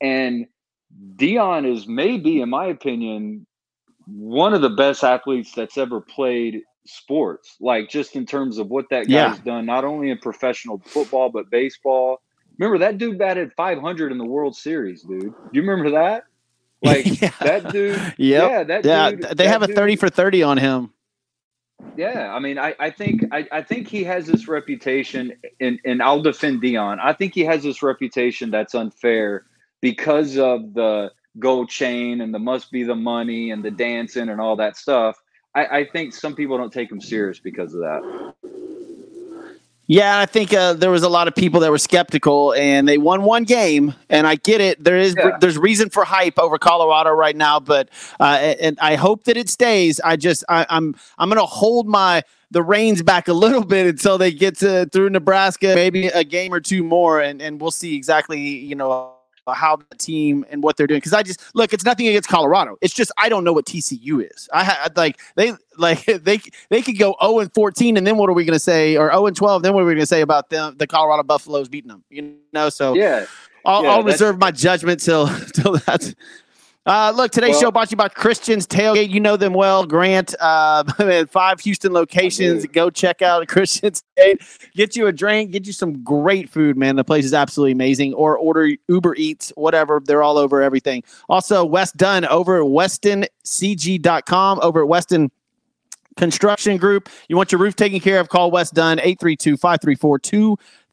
and 0.00 0.46
Dion 1.16 1.64
is 1.64 1.86
maybe, 1.86 2.40
in 2.40 2.50
my 2.50 2.66
opinion, 2.66 3.46
one 4.06 4.54
of 4.54 4.62
the 4.62 4.70
best 4.70 5.04
athletes 5.04 5.52
that's 5.54 5.78
ever 5.78 6.00
played 6.00 6.62
sports. 6.86 7.56
Like 7.60 7.88
just 7.88 8.16
in 8.16 8.26
terms 8.26 8.58
of 8.58 8.68
what 8.68 8.86
that 8.90 9.08
guy's 9.08 9.38
done, 9.40 9.66
not 9.66 9.84
only 9.84 10.10
in 10.10 10.18
professional 10.18 10.80
football 10.86 11.30
but 11.30 11.50
baseball 11.50 12.21
Remember 12.58 12.78
that 12.78 12.98
dude 12.98 13.18
batted 13.18 13.52
500 13.54 14.12
in 14.12 14.18
the 14.18 14.24
World 14.24 14.56
Series, 14.56 15.02
dude. 15.02 15.20
Do 15.20 15.50
you 15.52 15.62
remember 15.62 15.90
that? 15.92 16.24
Like 16.82 17.20
yeah. 17.20 17.30
that 17.40 17.72
dude. 17.72 17.96
Yep. 17.96 18.16
Yeah, 18.18 18.62
that 18.64 18.84
yeah. 18.84 19.10
Dude, 19.10 19.36
they 19.36 19.48
have 19.48 19.62
a 19.62 19.68
30 19.68 19.96
for 19.96 20.08
30 20.08 20.42
on 20.42 20.58
him. 20.58 20.92
Yeah, 21.96 22.32
I 22.32 22.38
mean, 22.38 22.58
I, 22.58 22.74
I 22.78 22.90
think 22.90 23.24
I, 23.32 23.46
I 23.50 23.62
think 23.62 23.88
he 23.88 24.04
has 24.04 24.26
this 24.26 24.48
reputation, 24.48 25.32
and 25.60 25.80
and 25.84 26.00
I'll 26.00 26.22
defend 26.22 26.60
Dion. 26.60 27.00
I 27.00 27.12
think 27.12 27.34
he 27.34 27.44
has 27.44 27.64
this 27.64 27.82
reputation 27.82 28.50
that's 28.50 28.74
unfair 28.74 29.46
because 29.80 30.38
of 30.38 30.74
the 30.74 31.10
gold 31.38 31.68
chain 31.68 32.20
and 32.20 32.32
the 32.32 32.38
must 32.38 32.70
be 32.70 32.84
the 32.84 32.94
money 32.94 33.50
and 33.50 33.64
the 33.64 33.70
dancing 33.70 34.28
and 34.28 34.40
all 34.40 34.56
that 34.56 34.76
stuff. 34.76 35.16
I, 35.54 35.66
I 35.80 35.84
think 35.84 36.14
some 36.14 36.34
people 36.34 36.56
don't 36.56 36.72
take 36.72 36.90
him 36.90 37.00
serious 37.00 37.38
because 37.40 37.74
of 37.74 37.80
that. 37.80 38.34
Yeah, 39.92 40.20
I 40.20 40.24
think 40.24 40.54
uh, 40.54 40.72
there 40.72 40.90
was 40.90 41.02
a 41.02 41.08
lot 41.10 41.28
of 41.28 41.34
people 41.34 41.60
that 41.60 41.70
were 41.70 41.76
skeptical, 41.76 42.54
and 42.54 42.88
they 42.88 42.96
won 42.96 43.24
one 43.24 43.44
game. 43.44 43.94
And 44.08 44.26
I 44.26 44.36
get 44.36 44.62
it. 44.62 44.82
There 44.82 44.96
is 44.96 45.14
yeah. 45.18 45.36
there's 45.38 45.58
reason 45.58 45.90
for 45.90 46.02
hype 46.02 46.38
over 46.38 46.56
Colorado 46.56 47.10
right 47.10 47.36
now, 47.36 47.60
but 47.60 47.90
uh, 48.18 48.54
and 48.58 48.78
I 48.80 48.94
hope 48.94 49.24
that 49.24 49.36
it 49.36 49.50
stays. 49.50 50.00
I 50.00 50.16
just 50.16 50.44
I, 50.48 50.64
I'm 50.70 50.96
I'm 51.18 51.28
gonna 51.28 51.44
hold 51.44 51.88
my 51.88 52.22
the 52.50 52.62
reins 52.62 53.02
back 53.02 53.28
a 53.28 53.34
little 53.34 53.66
bit 53.66 53.86
until 53.86 54.16
they 54.16 54.32
get 54.32 54.56
to 54.60 54.86
through 54.86 55.10
Nebraska, 55.10 55.74
maybe 55.74 56.06
a 56.06 56.24
game 56.24 56.54
or 56.54 56.60
two 56.60 56.82
more, 56.82 57.20
and 57.20 57.42
and 57.42 57.60
we'll 57.60 57.70
see 57.70 57.94
exactly 57.94 58.40
you 58.40 58.74
know 58.74 59.12
how 59.48 59.76
the 59.76 59.96
team 59.96 60.44
and 60.50 60.62
what 60.62 60.76
they're 60.76 60.86
doing. 60.86 60.98
Because 60.98 61.12
I 61.12 61.22
just 61.22 61.40
look, 61.54 61.72
it's 61.72 61.84
nothing 61.84 62.06
against 62.06 62.28
Colorado. 62.28 62.76
It's 62.80 62.94
just 62.94 63.10
I 63.18 63.28
don't 63.28 63.44
know 63.44 63.52
what 63.52 63.66
TCU 63.66 64.28
is. 64.32 64.48
I 64.52 64.64
had 64.64 64.96
like 64.96 65.20
they 65.34 65.52
like 65.76 66.04
they 66.06 66.40
they 66.70 66.82
could 66.82 66.98
go 66.98 67.10
zero 67.10 67.16
oh 67.20 67.40
and 67.40 67.52
fourteen, 67.52 67.96
and 67.96 68.06
then 68.06 68.16
what 68.16 68.30
are 68.30 68.34
we 68.34 68.44
going 68.44 68.54
to 68.54 68.60
say? 68.60 68.96
Or 68.96 69.10
zero 69.10 69.22
oh 69.22 69.26
and 69.26 69.36
twelve, 69.36 69.62
then 69.62 69.74
what 69.74 69.82
are 69.82 69.86
we 69.86 69.92
going 69.92 70.00
to 70.00 70.06
say 70.06 70.20
about 70.20 70.50
them? 70.50 70.76
The 70.76 70.86
Colorado 70.86 71.22
Buffaloes 71.22 71.68
beating 71.68 71.88
them, 71.88 72.04
you 72.10 72.36
know? 72.52 72.68
So 72.68 72.94
yeah. 72.94 73.26
I'll, 73.64 73.84
yeah, 73.84 73.90
I'll 73.90 74.02
reserve 74.02 74.38
my 74.38 74.50
judgment 74.50 75.00
till 75.00 75.28
till 75.54 75.78
that's 75.86 76.14
uh, 76.84 77.12
look, 77.14 77.30
today's 77.30 77.52
well, 77.52 77.60
show 77.60 77.70
brought 77.70 77.88
to 77.88 77.92
you 77.92 77.96
by 77.96 78.08
Christian's 78.08 78.66
Tailgate. 78.66 79.08
You 79.10 79.20
know 79.20 79.36
them 79.36 79.54
well, 79.54 79.86
Grant. 79.86 80.34
Uh, 80.40 80.82
five 81.30 81.60
Houston 81.60 81.92
locations. 81.92 82.66
Go 82.66 82.90
check 82.90 83.22
out 83.22 83.46
Christian's 83.48 84.02
Tailgate. 84.18 84.72
Get 84.74 84.96
you 84.96 85.06
a 85.06 85.12
drink. 85.12 85.52
Get 85.52 85.64
you 85.66 85.72
some 85.72 86.02
great 86.02 86.50
food, 86.50 86.76
man. 86.76 86.96
The 86.96 87.04
place 87.04 87.24
is 87.24 87.34
absolutely 87.34 87.72
amazing. 87.72 88.14
Or 88.14 88.36
order 88.36 88.68
Uber 88.88 89.14
Eats, 89.14 89.52
whatever. 89.54 90.02
They're 90.04 90.24
all 90.24 90.38
over 90.38 90.60
everything. 90.60 91.04
Also, 91.28 91.64
West 91.64 91.96
Dunn 91.96 92.24
over 92.24 92.56
at 92.56 92.64
WestonCG.com. 92.66 94.58
Over 94.60 94.82
at 94.82 94.88
Weston 94.88 95.30
Construction 96.16 96.76
Group. 96.78 97.08
You 97.28 97.36
want 97.36 97.52
your 97.52 97.60
roof 97.60 97.76
taken 97.76 98.00
care 98.00 98.18
of? 98.18 98.28
Call 98.28 98.50
West 98.50 98.74
Dunn 98.74 98.98
832 98.98 99.56
534 99.56 100.18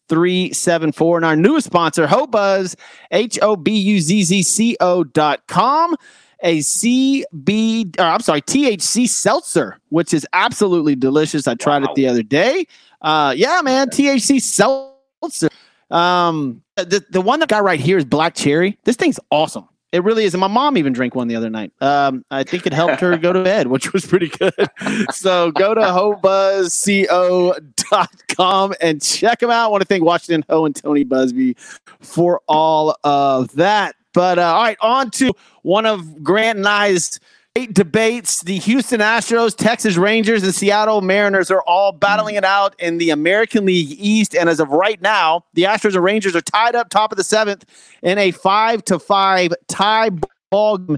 374. 0.09 1.17
And 1.17 1.25
our 1.25 1.35
newest 1.35 1.67
sponsor, 1.67 2.07
Hobuzz, 2.07 2.75
H 3.11 3.39
O 3.41 3.55
B 3.55 3.77
U 3.77 4.01
Z 4.01 4.23
Z 4.23 4.43
C 4.43 4.77
O 4.79 5.03
dot 5.03 5.47
com. 5.47 5.95
A 6.41 6.59
CB, 6.59 7.99
or 7.99 8.03
I'm 8.03 8.21
sorry, 8.21 8.41
THC 8.41 9.09
seltzer, 9.09 9.77
which 9.89 10.13
is 10.13 10.25
absolutely 10.31 10.95
delicious. 10.95 11.47
I 11.49 11.55
tried 11.55 11.83
wow. 11.83 11.89
it 11.89 11.95
the 11.95 12.07
other 12.07 12.23
day. 12.23 12.65
Uh, 13.01 13.33
yeah, 13.35 13.61
man, 13.61 13.89
THC 13.89 14.41
seltzer. 14.41 15.49
Um, 15.91 16.61
the, 16.77 17.03
the 17.09 17.21
one 17.21 17.39
that 17.41 17.49
got 17.49 17.63
right 17.63 17.79
here 17.79 17.97
is 17.97 18.05
black 18.05 18.35
cherry. 18.35 18.77
This 18.85 18.95
thing's 18.95 19.19
awesome. 19.31 19.67
It 19.91 20.03
really 20.03 20.25
is. 20.25 20.35
And 20.35 20.41
my 20.41 20.47
mom 20.47 20.77
even 20.77 20.93
drank 20.93 21.15
one 21.15 21.27
the 21.27 21.35
other 21.35 21.49
night. 21.49 21.73
Um, 21.81 22.23
I 22.29 22.43
think 22.43 22.67
it 22.67 22.73
helped 22.73 23.01
her 23.01 23.17
go 23.17 23.33
to 23.33 23.43
bed, 23.43 23.65
which 23.67 23.91
was 23.91 24.05
pretty 24.05 24.27
good. 24.27 24.53
so 25.11 25.51
go 25.51 25.73
to 25.73 25.81
hobuzzco.com 25.81 28.73
and 28.81 29.01
check 29.01 29.39
them 29.39 29.49
out. 29.49 29.65
I 29.65 29.67
want 29.67 29.81
to 29.81 29.87
thank 29.87 30.03
Washington 30.03 30.45
Ho 30.49 30.65
and 30.65 30.75
Tony 30.75 31.03
Buzbee 31.03 31.57
for 32.01 32.41
all 32.47 32.95
of 33.03 33.51
that. 33.53 33.95
But 34.13 34.37
uh, 34.37 34.53
all 34.53 34.63
right, 34.63 34.77
on 34.81 35.09
to 35.11 35.33
one 35.63 35.85
of 35.85 36.23
Grant 36.23 36.57
and 36.59 36.67
I's 36.67 37.19
debates. 37.67 38.41
The 38.41 38.57
Houston 38.59 38.99
Astros, 38.99 39.55
Texas 39.55 39.97
Rangers, 39.97 40.43
and 40.43 40.53
Seattle 40.53 41.01
Mariners 41.01 41.51
are 41.51 41.61
all 41.63 41.91
battling 41.91 42.35
it 42.35 42.43
out 42.43 42.75
in 42.79 42.97
the 42.97 43.09
American 43.09 43.65
League 43.65 43.95
East. 43.99 44.35
And 44.35 44.49
as 44.49 44.59
of 44.59 44.69
right 44.69 45.01
now, 45.01 45.45
the 45.53 45.63
Astros 45.63 45.95
and 45.95 46.03
Rangers 46.03 46.35
are 46.35 46.41
tied 46.41 46.75
up 46.75 46.89
top 46.89 47.11
of 47.11 47.17
the 47.17 47.23
seventh 47.23 47.65
in 48.01 48.17
a 48.17 48.31
five 48.31 48.83
to 48.85 48.99
five 48.99 49.53
tie 49.67 50.09
ball 50.49 50.77
game. 50.77 50.97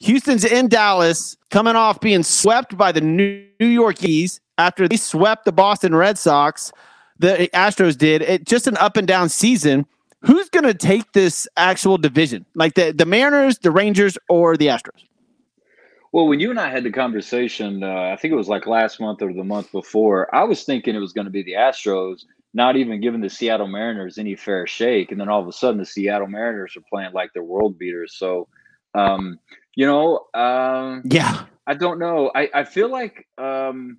Houston's 0.00 0.44
in 0.44 0.68
Dallas, 0.68 1.36
coming 1.50 1.74
off 1.74 2.00
being 2.00 2.22
swept 2.22 2.76
by 2.76 2.92
the 2.92 3.00
New 3.00 3.46
York 3.58 4.02
Yankees 4.02 4.40
after 4.58 4.86
they 4.86 4.96
swept 4.96 5.44
the 5.44 5.52
Boston 5.52 5.94
Red 5.94 6.18
Sox. 6.18 6.72
The 7.18 7.48
Astros 7.54 7.96
did 7.96 8.22
it 8.22 8.44
just 8.44 8.66
an 8.66 8.76
up 8.76 8.96
and 8.96 9.08
down 9.08 9.28
season. 9.28 9.86
Who's 10.20 10.48
going 10.50 10.64
to 10.64 10.74
take 10.74 11.12
this 11.12 11.48
actual 11.56 11.98
division? 11.98 12.44
Like 12.54 12.74
the, 12.74 12.92
the 12.92 13.06
Mariners, 13.06 13.58
the 13.58 13.70
Rangers, 13.70 14.18
or 14.28 14.56
the 14.56 14.66
Astros? 14.66 15.04
Well, 16.16 16.28
when 16.28 16.40
you 16.40 16.48
and 16.48 16.58
I 16.58 16.70
had 16.70 16.82
the 16.82 16.90
conversation, 16.90 17.82
uh, 17.82 18.10
I 18.10 18.16
think 18.16 18.32
it 18.32 18.38
was 18.38 18.48
like 18.48 18.66
last 18.66 19.00
month 19.00 19.20
or 19.20 19.34
the 19.34 19.44
month 19.44 19.70
before, 19.70 20.34
I 20.34 20.44
was 20.44 20.64
thinking 20.64 20.94
it 20.94 20.98
was 20.98 21.12
going 21.12 21.26
to 21.26 21.30
be 21.30 21.42
the 21.42 21.52
Astros, 21.52 22.24
not 22.54 22.74
even 22.74 23.02
giving 23.02 23.20
the 23.20 23.28
Seattle 23.28 23.66
Mariners 23.66 24.16
any 24.16 24.34
fair 24.34 24.66
shake. 24.66 25.12
And 25.12 25.20
then 25.20 25.28
all 25.28 25.42
of 25.42 25.46
a 25.46 25.52
sudden, 25.52 25.76
the 25.76 25.84
Seattle 25.84 26.26
Mariners 26.26 26.74
are 26.74 26.84
playing 26.90 27.12
like 27.12 27.32
they're 27.34 27.42
world 27.42 27.78
beaters. 27.78 28.14
So, 28.16 28.48
um, 28.94 29.38
you 29.74 29.84
know, 29.84 30.24
um, 30.32 31.02
yeah, 31.04 31.44
I 31.66 31.74
don't 31.74 31.98
know. 31.98 32.32
I, 32.34 32.48
I 32.54 32.64
feel 32.64 32.88
like 32.88 33.26
um, 33.36 33.98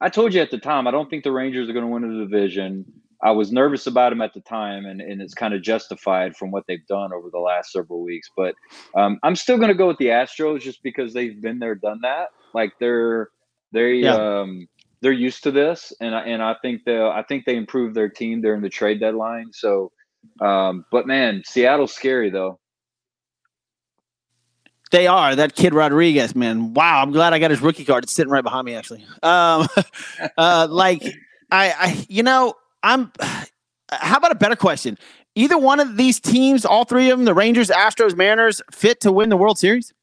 I 0.00 0.08
told 0.08 0.32
you 0.32 0.40
at 0.40 0.50
the 0.50 0.56
time, 0.56 0.86
I 0.86 0.90
don't 0.90 1.10
think 1.10 1.22
the 1.22 1.32
Rangers 1.32 1.68
are 1.68 1.74
going 1.74 1.84
to 1.84 1.92
win 1.92 2.00
the 2.00 2.24
division. 2.24 2.86
I 3.22 3.32
was 3.32 3.50
nervous 3.50 3.86
about 3.86 4.10
them 4.10 4.22
at 4.22 4.32
the 4.32 4.40
time, 4.40 4.86
and, 4.86 5.00
and 5.00 5.20
it's 5.20 5.34
kind 5.34 5.52
of 5.52 5.62
justified 5.62 6.36
from 6.36 6.50
what 6.50 6.64
they've 6.68 6.86
done 6.86 7.12
over 7.12 7.30
the 7.30 7.38
last 7.38 7.72
several 7.72 8.02
weeks. 8.02 8.30
But 8.36 8.54
um, 8.94 9.18
I'm 9.22 9.34
still 9.34 9.56
going 9.56 9.68
to 9.68 9.74
go 9.74 9.88
with 9.88 9.98
the 9.98 10.06
Astros 10.06 10.60
just 10.60 10.82
because 10.82 11.12
they've 11.12 11.40
been 11.40 11.58
there, 11.58 11.74
done 11.74 12.00
that. 12.02 12.28
Like 12.54 12.72
they're 12.78 13.30
they 13.72 13.94
yeah. 13.94 14.14
um, 14.14 14.68
they're 15.00 15.12
used 15.12 15.42
to 15.44 15.50
this, 15.50 15.92
and 16.00 16.14
I, 16.14 16.22
and 16.22 16.42
I 16.42 16.54
think 16.62 16.84
they 16.84 17.00
I 17.00 17.24
think 17.28 17.44
they 17.44 17.56
improved 17.56 17.94
their 17.94 18.08
team 18.08 18.40
during 18.40 18.62
the 18.62 18.68
trade 18.68 19.00
deadline. 19.00 19.50
So, 19.52 19.92
um, 20.40 20.84
but 20.90 21.06
man, 21.06 21.42
Seattle's 21.44 21.94
scary 21.94 22.30
though. 22.30 22.58
They 24.90 25.06
are 25.06 25.36
that 25.36 25.54
kid 25.54 25.74
Rodriguez, 25.74 26.34
man. 26.34 26.72
Wow, 26.72 27.02
I'm 27.02 27.10
glad 27.10 27.34
I 27.34 27.38
got 27.38 27.50
his 27.50 27.60
rookie 27.60 27.84
card. 27.84 28.04
It's 28.04 28.12
sitting 28.12 28.32
right 28.32 28.44
behind 28.44 28.64
me, 28.64 28.74
actually. 28.74 29.04
Um, 29.22 29.66
uh, 30.38 30.66
like 30.70 31.02
I, 31.50 31.74
I, 31.78 32.06
you 32.08 32.22
know, 32.22 32.54
I'm. 32.82 33.12
How 33.90 34.18
about 34.18 34.32
a 34.32 34.34
better 34.34 34.56
question? 34.56 34.98
Either 35.34 35.56
one 35.56 35.80
of 35.80 35.96
these 35.96 36.20
teams, 36.20 36.66
all 36.66 36.84
three 36.84 37.08
of 37.08 37.16
them, 37.18 37.24
the 37.24 37.32
Rangers, 37.32 37.70
Astros, 37.70 38.14
Mariners, 38.14 38.60
fit 38.70 39.00
to 39.00 39.10
win 39.10 39.30
the 39.30 39.36
World 39.36 39.58
Series? 39.58 39.94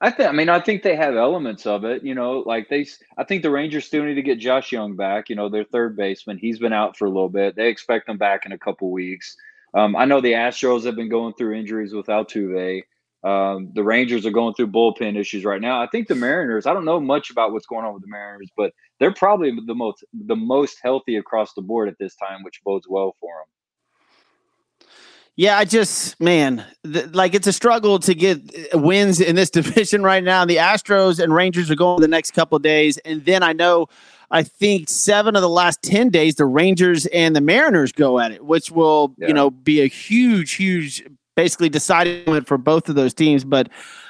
I 0.00 0.10
think. 0.10 0.28
I 0.28 0.32
mean, 0.32 0.48
I 0.48 0.58
think 0.58 0.82
they 0.82 0.96
have 0.96 1.14
elements 1.14 1.64
of 1.64 1.84
it. 1.84 2.02
You 2.02 2.16
know, 2.16 2.40
like 2.40 2.68
they. 2.68 2.86
I 3.18 3.24
think 3.24 3.42
the 3.42 3.50
Rangers 3.50 3.84
still 3.84 4.02
need 4.02 4.14
to 4.14 4.22
get 4.22 4.40
Josh 4.40 4.72
Jung 4.72 4.96
back. 4.96 5.28
You 5.28 5.36
know, 5.36 5.48
their 5.48 5.64
third 5.64 5.96
baseman. 5.96 6.38
He's 6.38 6.58
been 6.58 6.72
out 6.72 6.96
for 6.96 7.04
a 7.04 7.10
little 7.10 7.28
bit. 7.28 7.54
They 7.54 7.68
expect 7.68 8.08
him 8.08 8.18
back 8.18 8.44
in 8.44 8.52
a 8.52 8.58
couple 8.58 8.90
weeks. 8.90 9.36
Um, 9.74 9.94
I 9.94 10.04
know 10.04 10.20
the 10.20 10.32
Astros 10.32 10.84
have 10.84 10.96
been 10.96 11.08
going 11.08 11.34
through 11.34 11.54
injuries 11.54 11.94
with 11.94 12.06
Altuve. 12.06 12.82
Um, 13.24 13.70
the 13.74 13.84
Rangers 13.84 14.26
are 14.26 14.32
going 14.32 14.54
through 14.54 14.66
bullpen 14.68 15.16
issues 15.16 15.44
right 15.44 15.60
now. 15.60 15.80
I 15.80 15.86
think 15.86 16.08
the 16.08 16.16
Mariners. 16.16 16.66
I 16.66 16.74
don't 16.74 16.84
know 16.84 16.98
much 16.98 17.30
about 17.30 17.52
what's 17.52 17.66
going 17.66 17.84
on 17.84 17.94
with 17.94 18.02
the 18.02 18.08
Mariners, 18.08 18.50
but 18.56 18.72
they're 19.02 19.12
probably 19.12 19.52
the 19.66 19.74
most 19.74 20.04
the 20.12 20.36
most 20.36 20.78
healthy 20.80 21.16
across 21.16 21.54
the 21.54 21.60
board 21.60 21.88
at 21.88 21.98
this 21.98 22.14
time, 22.14 22.44
which 22.44 22.60
bodes 22.64 22.86
well 22.88 23.16
for 23.18 23.32
them. 23.34 24.88
Yeah, 25.34 25.58
I 25.58 25.64
just 25.64 26.20
man, 26.20 26.64
like 26.84 27.34
it's 27.34 27.48
a 27.48 27.52
struggle 27.52 27.98
to 27.98 28.14
get 28.14 28.38
uh, 28.72 28.78
wins 28.78 29.20
in 29.20 29.34
this 29.34 29.50
division 29.58 30.04
right 30.04 30.22
now. 30.22 30.44
The 30.44 30.56
Astros 30.56 31.18
and 31.18 31.34
Rangers 31.34 31.68
are 31.68 31.74
going 31.74 32.00
the 32.00 32.06
next 32.06 32.30
couple 32.30 32.56
days, 32.60 32.96
and 32.98 33.24
then 33.24 33.42
I 33.42 33.52
know. 33.52 33.88
I 34.34 34.42
think 34.42 34.88
seven 34.88 35.36
of 35.36 35.42
the 35.42 35.48
last 35.50 35.82
10 35.82 36.08
days, 36.08 36.36
the 36.36 36.46
Rangers 36.46 37.04
and 37.04 37.36
the 37.36 37.42
Mariners 37.42 37.92
go 37.92 38.18
at 38.18 38.32
it, 38.32 38.42
which 38.42 38.70
will, 38.70 39.14
yeah. 39.18 39.28
you 39.28 39.34
know, 39.34 39.50
be 39.50 39.82
a 39.82 39.86
huge, 39.88 40.52
huge 40.52 41.04
basically 41.36 41.68
deciding 41.68 42.42
for 42.44 42.56
both 42.56 42.88
of 42.88 42.94
those 42.94 43.12
teams. 43.12 43.44
But 43.44 43.68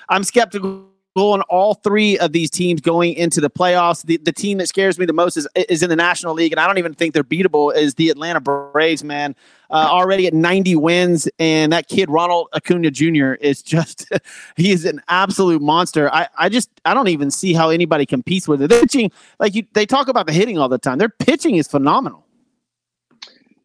I'm 0.09 0.23
skeptical 0.23 0.92
on 1.15 1.43
all 1.43 1.75
three 1.75 2.19
of 2.19 2.33
these 2.33 2.51
teams 2.51 2.81
going 2.81 3.15
into 3.15 3.41
the 3.41 3.51
playoffs. 3.51 4.05
The, 4.05 4.17
the 4.17 4.33
team 4.33 4.59
that 4.59 4.69
scares 4.69 4.99
me 4.99 5.05
the 5.07 5.13
most 5.13 5.37
is, 5.37 5.47
is 5.55 5.83
in 5.83 5.91
the 5.91 5.97
National 5.97 6.35
League, 6.35 6.53
and 6.53 6.61
I 6.61 6.67
don't 6.67 6.79
even 6.79 6.95
think 6.95 7.15
they're 7.15 7.25
beatable, 7.25 7.75
is 7.75 7.95
the 7.95 8.09
Atlanta 8.11 8.41
Braves, 8.41 9.05
man. 9.05 9.35
Uh, 9.71 9.89
already 9.89 10.27
at 10.27 10.35
90 10.35 10.77
wins, 10.77 11.29
and 11.39 11.73
that 11.73 11.89
kid, 11.89 12.11
Ronald 12.11 12.49
Acuna 12.55 12.91
Jr., 12.91 13.33
is 13.35 13.63
just, 13.63 14.11
he 14.57 14.71
is 14.71 14.85
an 14.85 15.01
absolute 15.09 15.63
monster. 15.63 16.13
I, 16.13 16.29
I 16.39 16.49
just, 16.49 16.71
I 16.85 16.93
don't 16.93 17.09
even 17.09 17.31
see 17.31 17.55
how 17.55 17.71
anybody 17.71 18.05
competes 18.05 18.47
with 18.47 18.61
it. 18.63 18.69
They're 18.69 18.81
pitching, 18.81 19.11
like 19.39 19.55
you, 19.55 19.65
they 19.73 19.87
talk 19.87 20.09
about 20.09 20.27
the 20.27 20.33
hitting 20.33 20.59
all 20.59 20.69
the 20.69 20.79
time. 20.79 20.99
Their 20.99 21.09
pitching 21.09 21.57
is 21.57 21.69
phenomenal. 21.69 22.27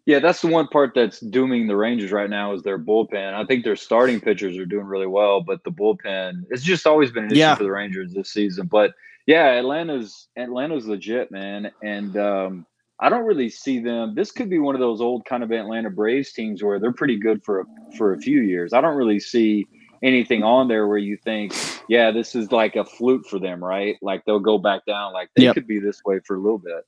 Yeah, 0.07 0.19
that's 0.19 0.41
the 0.41 0.47
one 0.47 0.69
part 0.69 0.93
that's 0.95 1.19
dooming 1.19 1.67
the 1.67 1.75
Rangers 1.75 2.13
right 2.13 2.29
now 2.29 2.53
is 2.53 2.63
their 2.63 2.79
bullpen. 2.79 3.33
I 3.33 3.43
think 3.43 3.65
their 3.65 3.75
starting 3.75 4.21
pitchers 4.21 4.57
are 4.57 4.65
doing 4.65 4.85
really 4.85 5.05
well, 5.05 5.41
but 5.41 5.65
the 5.65 5.69
bullpen 5.69 6.45
it's 6.49 6.63
just 6.63 6.87
always 6.87 7.11
been 7.11 7.25
an 7.25 7.31
issue 7.31 7.39
yeah. 7.39 7.55
for 7.55 7.65
the 7.65 7.71
Rangers 7.71 8.13
this 8.13 8.31
season. 8.31 8.67
But 8.67 8.93
yeah, 9.25 9.59
Atlanta's 9.59 10.29
Atlanta's 10.37 10.87
legit, 10.87 11.29
man, 11.29 11.71
and 11.83 12.15
um, 12.15 12.65
I 13.01 13.09
don't 13.09 13.25
really 13.25 13.49
see 13.49 13.79
them. 13.79 14.15
This 14.15 14.31
could 14.31 14.49
be 14.49 14.59
one 14.59 14.75
of 14.75 14.79
those 14.79 15.01
old 15.01 15.25
kind 15.25 15.43
of 15.43 15.51
Atlanta 15.51 15.89
Braves 15.89 16.31
teams 16.31 16.63
where 16.63 16.79
they're 16.79 16.93
pretty 16.93 17.19
good 17.19 17.43
for 17.43 17.59
a, 17.59 17.65
for 17.97 18.13
a 18.13 18.17
few 18.17 18.39
years. 18.39 18.71
I 18.71 18.79
don't 18.79 18.95
really 18.95 19.19
see 19.19 19.67
anything 20.01 20.41
on 20.41 20.69
there 20.69 20.87
where 20.87 20.97
you 20.97 21.17
think, 21.17 21.53
yeah, 21.89 22.11
this 22.11 22.33
is 22.33 22.53
like 22.53 22.77
a 22.77 22.85
fluke 22.85 23.27
for 23.27 23.39
them, 23.39 23.61
right? 23.61 23.97
Like 24.01 24.23
they'll 24.23 24.39
go 24.39 24.57
back 24.57 24.85
down. 24.85 25.11
Like 25.11 25.31
they 25.35 25.43
yep. 25.43 25.55
could 25.55 25.67
be 25.67 25.79
this 25.79 26.01
way 26.05 26.21
for 26.25 26.37
a 26.37 26.39
little 26.39 26.59
bit. 26.59 26.85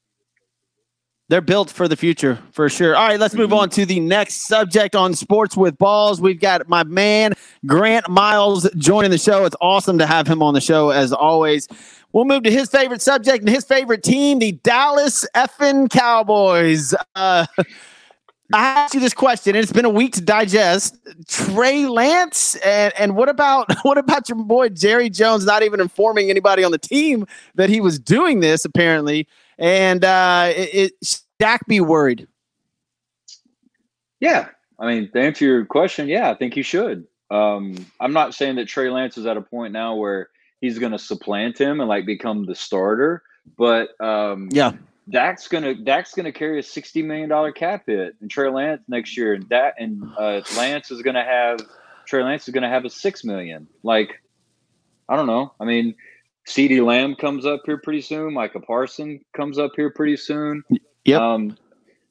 They're 1.30 1.42
built 1.42 1.70
for 1.70 1.88
the 1.88 1.96
future 1.96 2.40
for 2.52 2.70
sure. 2.70 2.96
All 2.96 3.08
right, 3.08 3.20
let's 3.20 3.36
move 3.36 3.54
on 3.54 3.70
to 3.72 3.86
the 3.86 4.00
next 4.00 4.48
subject 4.48 4.96
on 4.96 5.14
sports 5.14 5.56
with 5.56 5.78
balls. 5.78 6.20
We've 6.20 6.40
got 6.40 6.68
my 6.68 6.84
man 6.84 7.34
Grant 7.68 8.10
Miles 8.10 8.68
joining 8.78 9.12
the 9.12 9.20
show. 9.20 9.46
It's 9.46 9.56
awesome 9.62 10.00
to 10.00 10.08
have 10.08 10.28
him 10.28 10.42
on 10.42 10.56
the 10.56 10.62
show 10.62 10.90
as 10.90 11.14
always. 11.14 11.68
We'll 12.14 12.26
move 12.26 12.42
to 12.44 12.52
his 12.52 12.72
favorite 12.72 13.04
subject 13.04 13.44
and 13.44 13.50
his 13.50 13.64
favorite 13.64 14.02
team, 14.02 14.40
the 14.40 14.54
Dallas 14.54 15.24
effing 15.36 15.92
Cowboys. 15.92 16.96
Uh, 17.14 17.46
I 18.52 18.58
asked 18.58 18.96
you 18.96 19.00
this 19.00 19.14
question, 19.14 19.56
and 19.56 19.62
it's 19.62 19.72
been 19.72 19.86
a 19.86 19.90
week 19.90 20.14
to 20.14 20.22
digest. 20.22 20.98
Trey 21.28 21.86
Lance, 21.86 22.56
and 22.56 22.92
and 22.98 23.16
what 23.16 23.30
about 23.30 23.72
what 23.84 24.00
about 24.00 24.28
your 24.28 24.40
boy 24.40 24.70
Jerry 24.70 25.12
Jones 25.12 25.46
not 25.46 25.62
even 25.62 25.80
informing 25.80 26.32
anybody 26.32 26.64
on 26.64 26.72
the 26.72 26.80
team 26.80 27.28
that 27.54 27.70
he 27.70 27.80
was 27.80 28.00
doing 28.00 28.40
this? 28.40 28.66
Apparently, 28.66 29.28
and 29.60 30.04
uh, 30.04 30.52
it, 30.56 30.70
it 30.74 31.22
Dak 31.38 31.68
be 31.68 31.82
worried? 31.82 32.28
Yeah, 34.20 34.50
I 34.80 34.88
mean, 34.88 35.12
to 35.12 35.20
answer 35.20 35.46
your 35.46 35.66
question, 35.66 36.08
yeah, 36.08 36.32
I 36.32 36.36
think 36.36 36.54
he 36.54 36.64
should. 36.64 37.06
Um, 37.30 37.86
I'm 38.00 38.14
not 38.14 38.34
saying 38.34 38.56
that 38.56 38.68
Trey 38.68 38.90
Lance 38.90 39.18
is 39.18 39.26
at 39.26 39.38
a 39.38 39.42
point 39.42 39.72
now 39.74 39.96
where 39.96 40.30
he's 40.62 40.80
going 40.80 40.92
to 40.94 41.00
supplant 41.00 41.60
him 41.60 41.80
and 41.80 41.88
like 41.88 42.06
become 42.06 42.46
the 42.46 42.56
starter, 42.56 43.22
but 43.58 43.90
um, 44.02 44.50
yeah, 44.52 44.74
Dak's 45.10 45.48
gonna 45.48 45.76
Dak's 45.76 46.14
gonna 46.14 46.32
carry 46.32 46.60
a 46.60 46.64
sixty 46.64 47.02
million 47.02 47.30
dollar 47.30 47.52
cap 47.52 47.84
hit, 47.88 48.16
and 48.22 48.30
Trey 48.30 48.50
Lance 48.50 48.82
next 48.88 49.18
year, 49.18 49.34
and 49.34 49.48
that 49.50 49.76
and 49.78 50.04
uh, 50.18 50.42
Lance 50.58 50.92
is 50.92 51.02
gonna 51.02 51.24
have 51.24 51.60
Trey 52.06 52.24
Lance 52.24 52.48
is 52.48 52.54
gonna 52.54 52.70
have 52.70 52.86
a 52.86 52.90
six 52.90 53.24
million. 53.24 53.68
Like, 53.84 54.22
I 55.08 55.16
don't 55.16 55.28
know. 55.28 55.54
I 55.60 55.66
mean, 55.66 55.96
CeeDee 56.50 56.84
Lamb 56.84 57.16
comes 57.16 57.46
up 57.46 57.62
here 57.66 57.78
pretty 57.78 58.02
soon. 58.02 58.34
Micah 58.34 58.60
Parson 58.60 59.22
comes 59.36 59.60
up 59.60 59.72
here 59.76 59.92
pretty 59.92 60.18
soon. 60.18 60.64
Yep. 61.06 61.22
Um, 61.22 61.58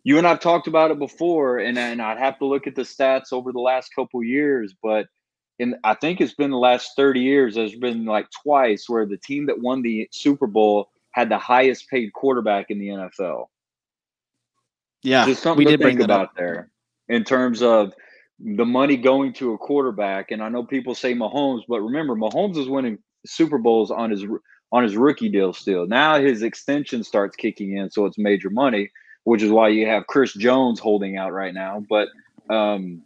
you 0.04 0.16
and 0.16 0.26
I've 0.26 0.40
talked 0.40 0.68
about 0.68 0.92
it 0.92 0.99
before, 0.99 1.59
and, 1.59 1.76
and 1.76 2.00
I'd 2.00 2.18
have 2.18 2.38
to 2.38 2.47
look 2.47 2.66
at 2.68 2.76
the 2.76 2.83
stats 2.83 3.33
over 3.33 3.52
the 3.52 3.59
last 3.59 3.92
couple 3.95 4.23
years, 4.23 4.75
but 4.80 5.09
in 5.59 5.75
I 5.83 5.95
think 5.95 6.21
it's 6.21 6.35
been 6.35 6.52
the 6.52 6.57
last 6.57 6.92
30 6.97 7.21
years, 7.21 7.57
there's 7.57 7.75
been 7.75 8.04
like 8.04 8.28
twice 8.30 8.88
where 8.88 9.07
the 9.07 9.18
team 9.18 9.47
that 9.47 9.61
won 9.61 9.83
the 9.83 10.09
Super 10.12 10.47
Bowl 10.47 10.88
had 11.11 11.28
the 11.28 11.38
highest 11.38 11.90
paid 11.90 12.12
quarterback 12.12 12.71
in 12.71 12.78
the 12.78 12.88
NFL. 12.88 13.47
Yeah, 15.02 15.26
just 15.26 15.42
something 15.42 15.66
we 15.66 15.76
to 15.76 15.83
think 15.83 16.00
about 16.00 16.26
up. 16.26 16.37
there 16.37 16.71
in 17.09 17.25
terms 17.25 17.61
of 17.61 17.92
the 18.38 18.64
money 18.64 18.97
going 18.97 19.33
to 19.35 19.52
a 19.52 19.59
quarterback. 19.59 20.30
And 20.30 20.42
I 20.42 20.49
know 20.49 20.62
people 20.62 20.95
say 20.95 21.12
Mahomes, 21.12 21.62
but 21.68 21.80
remember, 21.80 22.14
Mahomes 22.14 22.57
is 22.57 22.68
winning 22.68 22.99
Super 23.28 23.58
Bowls 23.58 23.90
on 23.90 24.11
his 24.11 24.25
on 24.73 24.82
his 24.82 24.97
rookie 24.97 25.28
deal 25.28 25.52
still. 25.52 25.87
Now 25.87 26.20
his 26.20 26.42
extension 26.42 27.04
starts 27.04 27.37
kicking 27.37 27.76
in, 27.76 27.90
so 27.90 28.06
it's 28.06 28.18
major 28.18 28.50
money, 28.50 28.90
which 29.25 29.42
is 29.42 29.50
why 29.50 29.68
you 29.68 29.87
have 29.87 30.06
Chris 30.06 30.32
Jones 30.35 30.80
holding 30.80 31.16
out 31.16 31.32
right 31.32 31.54
now. 31.54 31.85
But 31.88 32.08
um, 32.50 33.02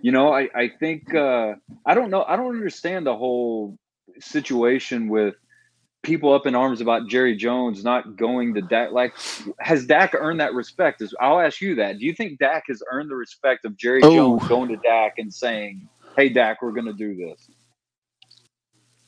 you 0.00 0.12
know, 0.12 0.32
I 0.32 0.48
I 0.54 0.70
think 0.80 1.14
uh, 1.14 1.54
I 1.86 1.94
don't 1.94 2.10
know. 2.10 2.24
I 2.24 2.36
don't 2.36 2.54
understand 2.54 3.06
the 3.06 3.16
whole 3.16 3.78
situation 4.20 5.08
with 5.08 5.34
people 6.02 6.32
up 6.32 6.46
in 6.46 6.54
arms 6.54 6.80
about 6.80 7.08
Jerry 7.08 7.34
Jones 7.36 7.82
not 7.82 8.16
going 8.16 8.54
to 8.54 8.60
Dak. 8.60 8.92
Like, 8.92 9.14
has 9.58 9.86
Dak 9.86 10.14
earned 10.14 10.40
that 10.40 10.54
respect? 10.54 11.02
I'll 11.20 11.40
ask 11.40 11.60
you 11.60 11.76
that. 11.76 11.98
Do 11.98 12.04
you 12.04 12.12
think 12.12 12.38
Dak 12.38 12.64
has 12.68 12.82
earned 12.92 13.10
the 13.10 13.16
respect 13.16 13.64
of 13.64 13.76
Jerry 13.76 14.00
oh. 14.04 14.14
Jones 14.14 14.48
going 14.48 14.68
to 14.68 14.76
Dak 14.76 15.14
and 15.18 15.32
saying, 15.32 15.88
"Hey, 16.16 16.28
Dak, 16.28 16.62
we're 16.62 16.72
going 16.72 16.86
to 16.86 16.92
do 16.92 17.16
this"? 17.16 17.48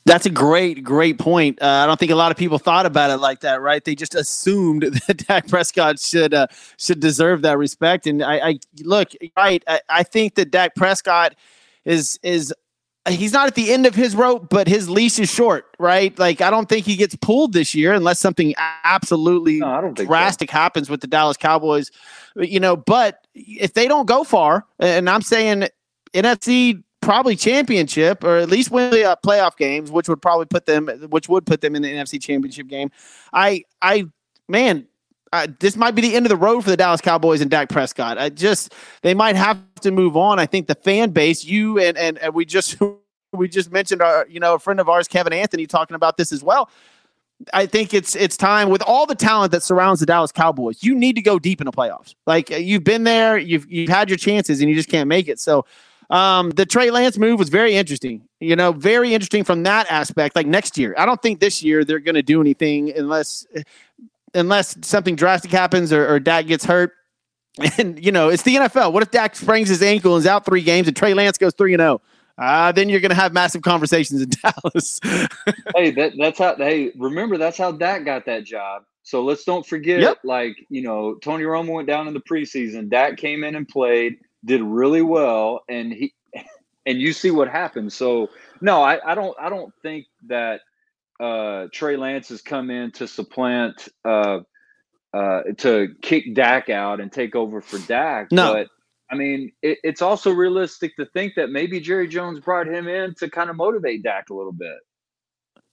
That's 0.07 0.25
a 0.25 0.29
great, 0.29 0.85
great 0.85 1.19
point. 1.19 1.61
Uh, 1.61 1.65
I 1.65 1.85
don't 1.85 1.99
think 1.99 2.11
a 2.11 2.15
lot 2.15 2.31
of 2.31 2.37
people 2.37 2.59
thought 2.59 2.85
about 2.85 3.11
it 3.11 3.17
like 3.17 3.41
that, 3.41 3.61
right? 3.61 3.83
They 3.83 3.93
just 3.93 4.15
assumed 4.15 4.83
that 5.07 5.27
Dak 5.27 5.49
Prescott 5.49 5.99
should 5.99 6.33
uh, 6.33 6.47
should 6.77 7.01
deserve 7.01 7.41
that 7.41 7.57
respect. 7.57 8.07
And 8.07 8.23
I, 8.23 8.49
I 8.49 8.59
look 8.83 9.09
right. 9.35 9.61
I, 9.67 9.81
I 9.89 10.03
think 10.03 10.35
that 10.35 10.49
Dak 10.49 10.75
Prescott 10.75 11.35
is 11.83 12.17
is 12.23 12.53
he's 13.09 13.33
not 13.33 13.47
at 13.47 13.55
the 13.55 13.73
end 13.73 13.85
of 13.85 13.95
his 13.95 14.15
rope, 14.15 14.47
but 14.49 14.69
his 14.69 14.89
leash 14.89 15.19
is 15.19 15.29
short, 15.29 15.65
right? 15.77 16.17
Like 16.17 16.39
I 16.39 16.49
don't 16.49 16.69
think 16.69 16.85
he 16.85 16.95
gets 16.95 17.15
pulled 17.17 17.51
this 17.51 17.75
year 17.75 17.93
unless 17.93 18.17
something 18.17 18.53
absolutely 18.85 19.59
no, 19.59 19.91
drastic 19.93 20.51
so. 20.51 20.57
happens 20.57 20.89
with 20.89 21.01
the 21.01 21.07
Dallas 21.07 21.35
Cowboys. 21.35 21.91
You 22.37 22.61
know, 22.61 22.77
but 22.77 23.27
if 23.33 23.73
they 23.73 23.89
don't 23.89 24.07
go 24.07 24.23
far, 24.23 24.65
and 24.79 25.09
I'm 25.09 25.21
saying 25.21 25.67
NFC 26.13 26.81
probably 27.01 27.35
championship 27.35 28.23
or 28.23 28.37
at 28.37 28.49
least 28.49 28.71
win 28.71 28.91
the 28.91 29.03
uh, 29.03 29.15
playoff 29.25 29.57
games, 29.57 29.91
which 29.91 30.09
would 30.09 30.21
probably 30.21 30.45
put 30.45 30.65
them, 30.65 30.87
which 31.09 31.29
would 31.29 31.45
put 31.45 31.61
them 31.61 31.75
in 31.75 31.81
the 31.81 31.91
NFC 31.91 32.21
championship 32.21 32.67
game. 32.67 32.91
I, 33.33 33.63
I, 33.81 34.07
man, 34.47 34.87
uh, 35.33 35.47
this 35.59 35.75
might 35.75 35.91
be 35.91 36.01
the 36.01 36.15
end 36.15 36.25
of 36.25 36.29
the 36.29 36.37
road 36.37 36.61
for 36.61 36.69
the 36.69 36.77
Dallas 36.77 37.01
Cowboys 37.01 37.41
and 37.41 37.51
Dak 37.51 37.69
Prescott. 37.69 38.17
I 38.17 38.29
just 38.29 38.73
they 39.01 39.13
might 39.13 39.35
have 39.35 39.59
to 39.81 39.91
move 39.91 40.15
on. 40.15 40.39
I 40.39 40.45
think 40.45 40.67
the 40.67 40.75
fan 40.75 41.11
base, 41.11 41.43
you 41.43 41.79
and 41.79 41.97
and, 41.97 42.17
and 42.19 42.33
we 42.33 42.45
just 42.45 42.77
we 43.33 43.47
just 43.47 43.71
mentioned 43.71 44.01
our 44.01 44.25
you 44.29 44.39
know 44.39 44.55
a 44.55 44.59
friend 44.59 44.79
of 44.79 44.89
ours, 44.89 45.07
Kevin 45.07 45.33
Anthony, 45.33 45.67
talking 45.67 45.95
about 45.95 46.17
this 46.17 46.31
as 46.31 46.43
well. 46.43 46.69
I 47.53 47.67
think 47.67 47.93
it's 47.93 48.15
it's 48.15 48.35
time 48.35 48.69
with 48.69 48.81
all 48.81 49.05
the 49.05 49.15
talent 49.15 49.51
that 49.51 49.63
surrounds 49.63 49.99
the 49.99 50.05
Dallas 50.05 50.31
Cowboys. 50.31 50.81
You 50.81 50.95
need 50.95 51.15
to 51.17 51.21
go 51.21 51.37
deep 51.37 51.61
in 51.61 51.65
the 51.65 51.71
playoffs. 51.71 52.15
Like 52.25 52.49
you've 52.49 52.83
been 52.83 53.03
there, 53.03 53.37
you've 53.37 53.69
you've 53.71 53.89
had 53.89 54.09
your 54.09 54.17
chances, 54.17 54.59
and 54.59 54.69
you 54.69 54.75
just 54.75 54.89
can't 54.89 55.07
make 55.07 55.27
it. 55.27 55.39
So 55.39 55.65
um, 56.09 56.51
the 56.51 56.65
Trey 56.65 56.89
Lance 56.89 57.17
move 57.17 57.39
was 57.39 57.49
very 57.49 57.75
interesting. 57.75 58.27
You 58.39 58.55
know, 58.55 58.71
very 58.71 59.13
interesting 59.13 59.43
from 59.43 59.63
that 59.63 59.91
aspect. 59.91 60.35
Like 60.35 60.47
next 60.47 60.77
year, 60.77 60.95
I 60.97 61.05
don't 61.05 61.21
think 61.21 61.39
this 61.39 61.61
year 61.63 61.83
they're 61.83 61.99
going 61.99 62.15
to 62.15 62.23
do 62.23 62.39
anything 62.39 62.95
unless 62.95 63.45
unless 64.33 64.77
something 64.81 65.15
drastic 65.15 65.51
happens 65.51 65.91
or, 65.91 66.07
or 66.07 66.19
Dak 66.19 66.47
gets 66.47 66.65
hurt. 66.65 66.93
And 67.79 68.03
you 68.05 68.11
know, 68.11 68.29
it's 68.29 68.43
the 68.43 68.53
NFL. 68.53 68.93
What 68.93 69.01
if 69.01 69.09
Dak 69.09 69.35
sprains 69.35 69.67
his 69.67 69.81
ankle 69.81 70.13
and 70.13 70.19
is 70.21 70.27
out 70.27 70.45
three 70.45 70.61
games 70.61 70.87
and 70.87 70.95
Trey 70.95 71.15
Lance 71.15 71.39
goes 71.39 71.55
three 71.55 71.73
and 71.73 71.81
zero? 71.81 71.99
Oh? 72.37 72.43
Uh, 72.43 72.71
then 72.71 72.87
you're 72.87 72.99
going 72.99 73.09
to 73.09 73.15
have 73.15 73.33
massive 73.33 73.63
conversations 73.63 74.21
in 74.21 74.29
Dallas. 74.43 74.99
hey, 75.75 75.89
that, 75.89 76.13
that's 76.19 76.37
how. 76.37 76.55
Hey, 76.55 76.91
remember 76.95 77.35
that's 77.39 77.57
how 77.57 77.71
Dak 77.71 78.05
got 78.05 78.27
that 78.27 78.43
job. 78.43 78.83
So 79.01 79.23
let's 79.23 79.43
don't 79.43 79.65
forget. 79.65 80.01
Yep. 80.01 80.19
Like 80.23 80.55
you 80.69 80.83
know, 80.83 81.15
Tony 81.15 81.45
Romo 81.45 81.73
went 81.73 81.87
down 81.87 82.07
in 82.07 82.13
the 82.13 82.19
preseason. 82.19 82.89
Dak 82.89 83.17
came 83.17 83.43
in 83.43 83.55
and 83.55 83.67
played 83.67 84.19
did 84.47 84.61
really 84.61 85.03
well, 85.03 85.61
and 85.69 85.93
he 85.93 86.13
and 86.85 86.99
you 86.99 87.13
see 87.13 87.29
what 87.29 87.49
happens. 87.49 87.93
So 87.93 88.29
no, 88.61 88.81
I, 88.81 88.99
I 89.05 89.13
don't 89.13 89.37
I 89.39 89.49
don't 89.49 89.73
think 89.83 90.07
that 90.27 90.61
uh, 91.19 91.67
Trey 91.71 91.97
Lance 91.97 92.29
has 92.29 92.41
come 92.41 92.71
in 92.71 92.91
to 92.93 93.07
supplant 93.07 93.89
uh, 94.05 94.39
uh, 95.13 95.41
to 95.59 95.89
kick 96.01 96.33
Dak 96.33 96.69
out 96.69 96.99
and 96.99 97.11
take 97.11 97.35
over 97.35 97.61
for 97.61 97.77
Dak. 97.79 98.31
No. 98.31 98.53
But 98.53 98.67
I 99.11 99.15
mean, 99.15 99.51
it, 99.61 99.77
it's 99.83 100.01
also 100.01 100.31
realistic 100.31 100.95
to 100.97 101.05
think 101.05 101.33
that 101.35 101.49
maybe 101.49 101.79
Jerry 101.79 102.07
Jones 102.07 102.39
brought 102.39 102.67
him 102.67 102.87
in 102.87 103.13
to 103.15 103.29
kind 103.29 103.49
of 103.49 103.55
motivate 103.55 104.03
Dak 104.03 104.29
a 104.29 104.33
little 104.33 104.53
bit. 104.53 104.77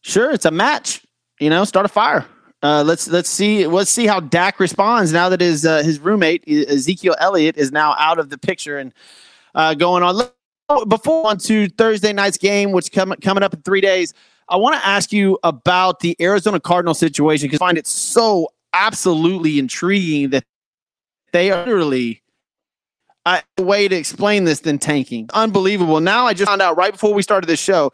Sure, 0.03 0.31
it's 0.31 0.45
a 0.45 0.51
match. 0.51 1.03
You 1.41 1.51
know, 1.51 1.65
start 1.65 1.87
a 1.87 1.89
fire. 1.89 2.27
Uh, 2.65 2.83
let's 2.83 3.09
let's 3.09 3.29
see 3.29 3.67
let's 3.67 3.91
see 3.91 4.07
how 4.07 4.21
Dak 4.21 4.59
responds 4.59 5.13
now 5.13 5.29
that 5.29 5.43
his 5.43 5.67
uh, 5.67 5.83
his 5.83 6.01
roommate 6.01 6.49
Ezekiel 6.49 7.15
Elliott 7.19 7.59
is 7.59 7.71
now 7.71 7.95
out 7.99 8.19
of 8.19 8.31
the 8.31 8.39
picture 8.39 8.79
and 8.79 8.95
uh, 9.55 9.75
going 9.75 10.03
on. 10.03 10.31
Before 10.89 11.27
on 11.27 11.37
to 11.41 11.69
Thursday 11.69 12.15
night's 12.15 12.39
game, 12.39 12.73
which 12.73 12.91
coming 12.91 13.19
coming 13.21 13.43
up 13.43 13.53
in 13.53 13.61
three 13.61 13.83
days, 13.83 14.15
I 14.49 14.57
want 14.57 14.77
to 14.77 14.87
ask 14.87 15.13
you 15.13 15.39
about 15.43 16.01
the 16.01 16.17
Arizona 16.19 16.59
Cardinal 16.59 16.95
situation 16.95 17.49
because 17.49 17.59
I 17.59 17.67
find 17.67 17.77
it 17.77 17.87
so 17.87 18.49
absolutely 18.73 19.59
intriguing 19.59 20.31
that 20.31 20.45
they 21.33 21.51
are 21.51 21.67
literally 21.67 22.23
a 23.27 23.43
way 23.59 23.89
to 23.89 23.95
explain 23.95 24.45
this 24.45 24.61
than 24.61 24.79
tanking. 24.79 25.29
Unbelievable. 25.35 26.01
Now 26.01 26.27
I 26.27 26.33
just 26.33 26.49
found 26.49 26.63
out 26.63 26.79
right 26.79 26.93
before 26.93 27.13
we 27.13 27.21
started 27.21 27.47
this 27.47 27.61
show 27.61 27.93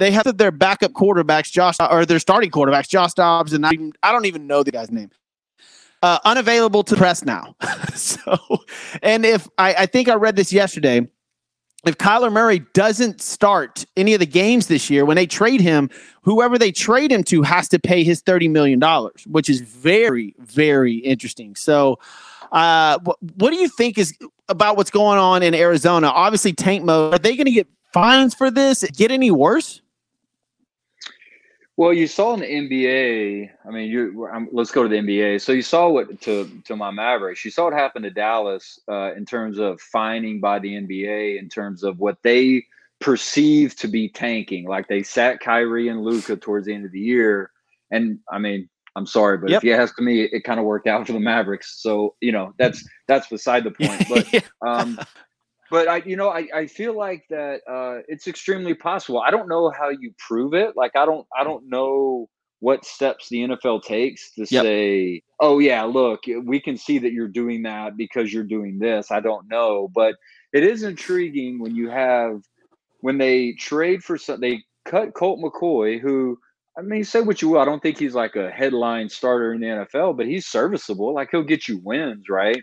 they 0.00 0.10
have 0.10 0.36
their 0.38 0.50
backup 0.50 0.92
quarterbacks, 0.92 1.52
Josh, 1.52 1.76
or 1.78 2.04
their 2.04 2.18
starting 2.18 2.50
quarterbacks, 2.50 2.88
Josh 2.88 3.12
Dobbs, 3.12 3.52
and 3.52 3.64
I, 3.64 3.70
I 4.02 4.10
don't 4.10 4.24
even 4.24 4.46
know 4.46 4.62
the 4.62 4.72
guy's 4.72 4.90
name. 4.90 5.10
Uh, 6.02 6.18
unavailable 6.24 6.82
to 6.82 6.96
press 6.96 7.24
now. 7.24 7.54
so, 7.94 8.38
and 9.02 9.26
if 9.26 9.46
I, 9.58 9.74
I 9.74 9.86
think 9.86 10.08
I 10.08 10.14
read 10.14 10.34
this 10.34 10.52
yesterday, 10.52 11.06
if 11.84 11.98
Kyler 11.98 12.32
Murray 12.32 12.60
doesn't 12.72 13.20
start 13.20 13.84
any 13.96 14.14
of 14.14 14.20
the 14.20 14.26
games 14.26 14.66
this 14.66 14.88
year, 14.88 15.04
when 15.04 15.16
they 15.16 15.26
trade 15.26 15.60
him, 15.60 15.90
whoever 16.22 16.58
they 16.58 16.72
trade 16.72 17.12
him 17.12 17.22
to 17.24 17.42
has 17.42 17.68
to 17.68 17.78
pay 17.78 18.02
his 18.02 18.22
$30 18.22 18.50
million, 18.50 18.80
which 19.26 19.50
is 19.50 19.60
very, 19.60 20.34
very 20.38 20.96
interesting. 20.96 21.54
So, 21.56 21.98
uh, 22.52 22.98
what, 23.04 23.18
what 23.36 23.50
do 23.50 23.56
you 23.56 23.68
think 23.68 23.98
is 23.98 24.16
about 24.48 24.78
what's 24.78 24.90
going 24.90 25.18
on 25.18 25.42
in 25.42 25.54
Arizona? 25.54 26.08
Obviously, 26.08 26.52
tank 26.54 26.84
mode. 26.84 27.14
Are 27.14 27.18
they 27.18 27.36
going 27.36 27.44
to 27.44 27.52
get 27.52 27.68
fines 27.92 28.34
for 28.34 28.50
this? 28.50 28.82
Get 28.96 29.10
any 29.10 29.30
worse? 29.30 29.82
Well, 31.80 31.94
you 31.94 32.08
saw 32.08 32.34
in 32.34 32.40
the 32.40 32.46
NBA. 32.46 33.48
I 33.66 33.70
mean, 33.70 33.90
you. 33.90 34.28
I'm, 34.30 34.50
let's 34.52 34.70
go 34.70 34.82
to 34.82 34.88
the 34.90 34.96
NBA. 34.96 35.40
So 35.40 35.52
you 35.52 35.62
saw 35.62 35.88
what 35.88 36.20
to 36.20 36.46
to 36.66 36.76
my 36.76 36.90
Mavericks. 36.90 37.42
You 37.42 37.50
saw 37.50 37.64
what 37.64 37.72
happened 37.72 38.02
to 38.02 38.10
Dallas 38.10 38.78
uh, 38.86 39.14
in 39.14 39.24
terms 39.24 39.58
of 39.58 39.80
fining 39.80 40.40
by 40.40 40.58
the 40.58 40.74
NBA 40.74 41.38
in 41.38 41.48
terms 41.48 41.82
of 41.82 41.98
what 41.98 42.18
they 42.22 42.66
perceive 42.98 43.76
to 43.76 43.88
be 43.88 44.10
tanking. 44.10 44.68
Like 44.68 44.88
they 44.88 45.02
sat 45.02 45.40
Kyrie 45.40 45.88
and 45.88 46.04
Luka 46.04 46.36
towards 46.36 46.66
the 46.66 46.74
end 46.74 46.84
of 46.84 46.92
the 46.92 47.00
year, 47.00 47.50
and 47.90 48.18
I 48.30 48.36
mean, 48.36 48.68
I'm 48.94 49.06
sorry, 49.06 49.38
but 49.38 49.48
yep. 49.48 49.60
if 49.60 49.64
you 49.64 49.72
ask 49.72 49.98
me, 49.98 50.24
it, 50.24 50.34
it 50.34 50.44
kind 50.44 50.60
of 50.60 50.66
worked 50.66 50.86
out 50.86 51.06
for 51.06 51.14
the 51.14 51.18
Mavericks. 51.18 51.80
So 51.80 52.14
you 52.20 52.32
know 52.32 52.52
that's 52.58 52.86
that's 53.08 53.28
beside 53.28 53.64
the 53.64 53.70
point. 53.70 54.06
But 54.10 54.44
um, 54.60 55.00
but 55.70 55.88
I, 55.88 56.02
you 56.04 56.16
know, 56.16 56.28
I, 56.28 56.48
I 56.54 56.66
feel 56.66 56.96
like 56.96 57.24
that 57.30 57.60
uh, 57.68 58.02
it's 58.08 58.26
extremely 58.26 58.74
possible. 58.74 59.20
I 59.20 59.30
don't 59.30 59.48
know 59.48 59.70
how 59.70 59.90
you 59.90 60.12
prove 60.18 60.54
it. 60.54 60.76
Like, 60.76 60.96
I 60.96 61.04
don't, 61.06 61.26
I 61.38 61.44
don't 61.44 61.68
know 61.68 62.28
what 62.60 62.84
steps 62.84 63.28
the 63.28 63.38
NFL 63.38 63.82
takes 63.82 64.32
to 64.34 64.46
yep. 64.50 64.62
say, 64.62 65.22
oh 65.40 65.58
yeah, 65.58 65.82
look, 65.84 66.20
we 66.44 66.60
can 66.60 66.76
see 66.76 66.98
that 66.98 67.12
you're 67.12 67.28
doing 67.28 67.62
that 67.62 67.96
because 67.96 68.32
you're 68.32 68.44
doing 68.44 68.78
this. 68.78 69.10
I 69.10 69.20
don't 69.20 69.48
know, 69.48 69.88
but 69.94 70.14
it 70.52 70.62
is 70.62 70.82
intriguing 70.82 71.58
when 71.58 71.74
you 71.74 71.88
have 71.88 72.42
when 73.00 73.16
they 73.16 73.52
trade 73.52 74.04
for 74.04 74.18
some, 74.18 74.40
they 74.40 74.62
cut 74.84 75.14
Colt 75.14 75.40
McCoy, 75.40 75.98
who 75.98 76.38
I 76.78 76.82
mean, 76.82 77.04
say 77.04 77.20
what 77.20 77.42
you 77.42 77.48
will, 77.50 77.60
I 77.60 77.64
don't 77.64 77.82
think 77.82 77.98
he's 77.98 78.14
like 78.14 78.36
a 78.36 78.50
headline 78.50 79.08
starter 79.08 79.52
in 79.52 79.60
the 79.60 79.66
NFL, 79.66 80.16
but 80.16 80.26
he's 80.26 80.46
serviceable. 80.46 81.14
Like 81.14 81.28
he'll 81.30 81.42
get 81.42 81.66
you 81.66 81.78
wins, 81.82 82.28
right? 82.28 82.62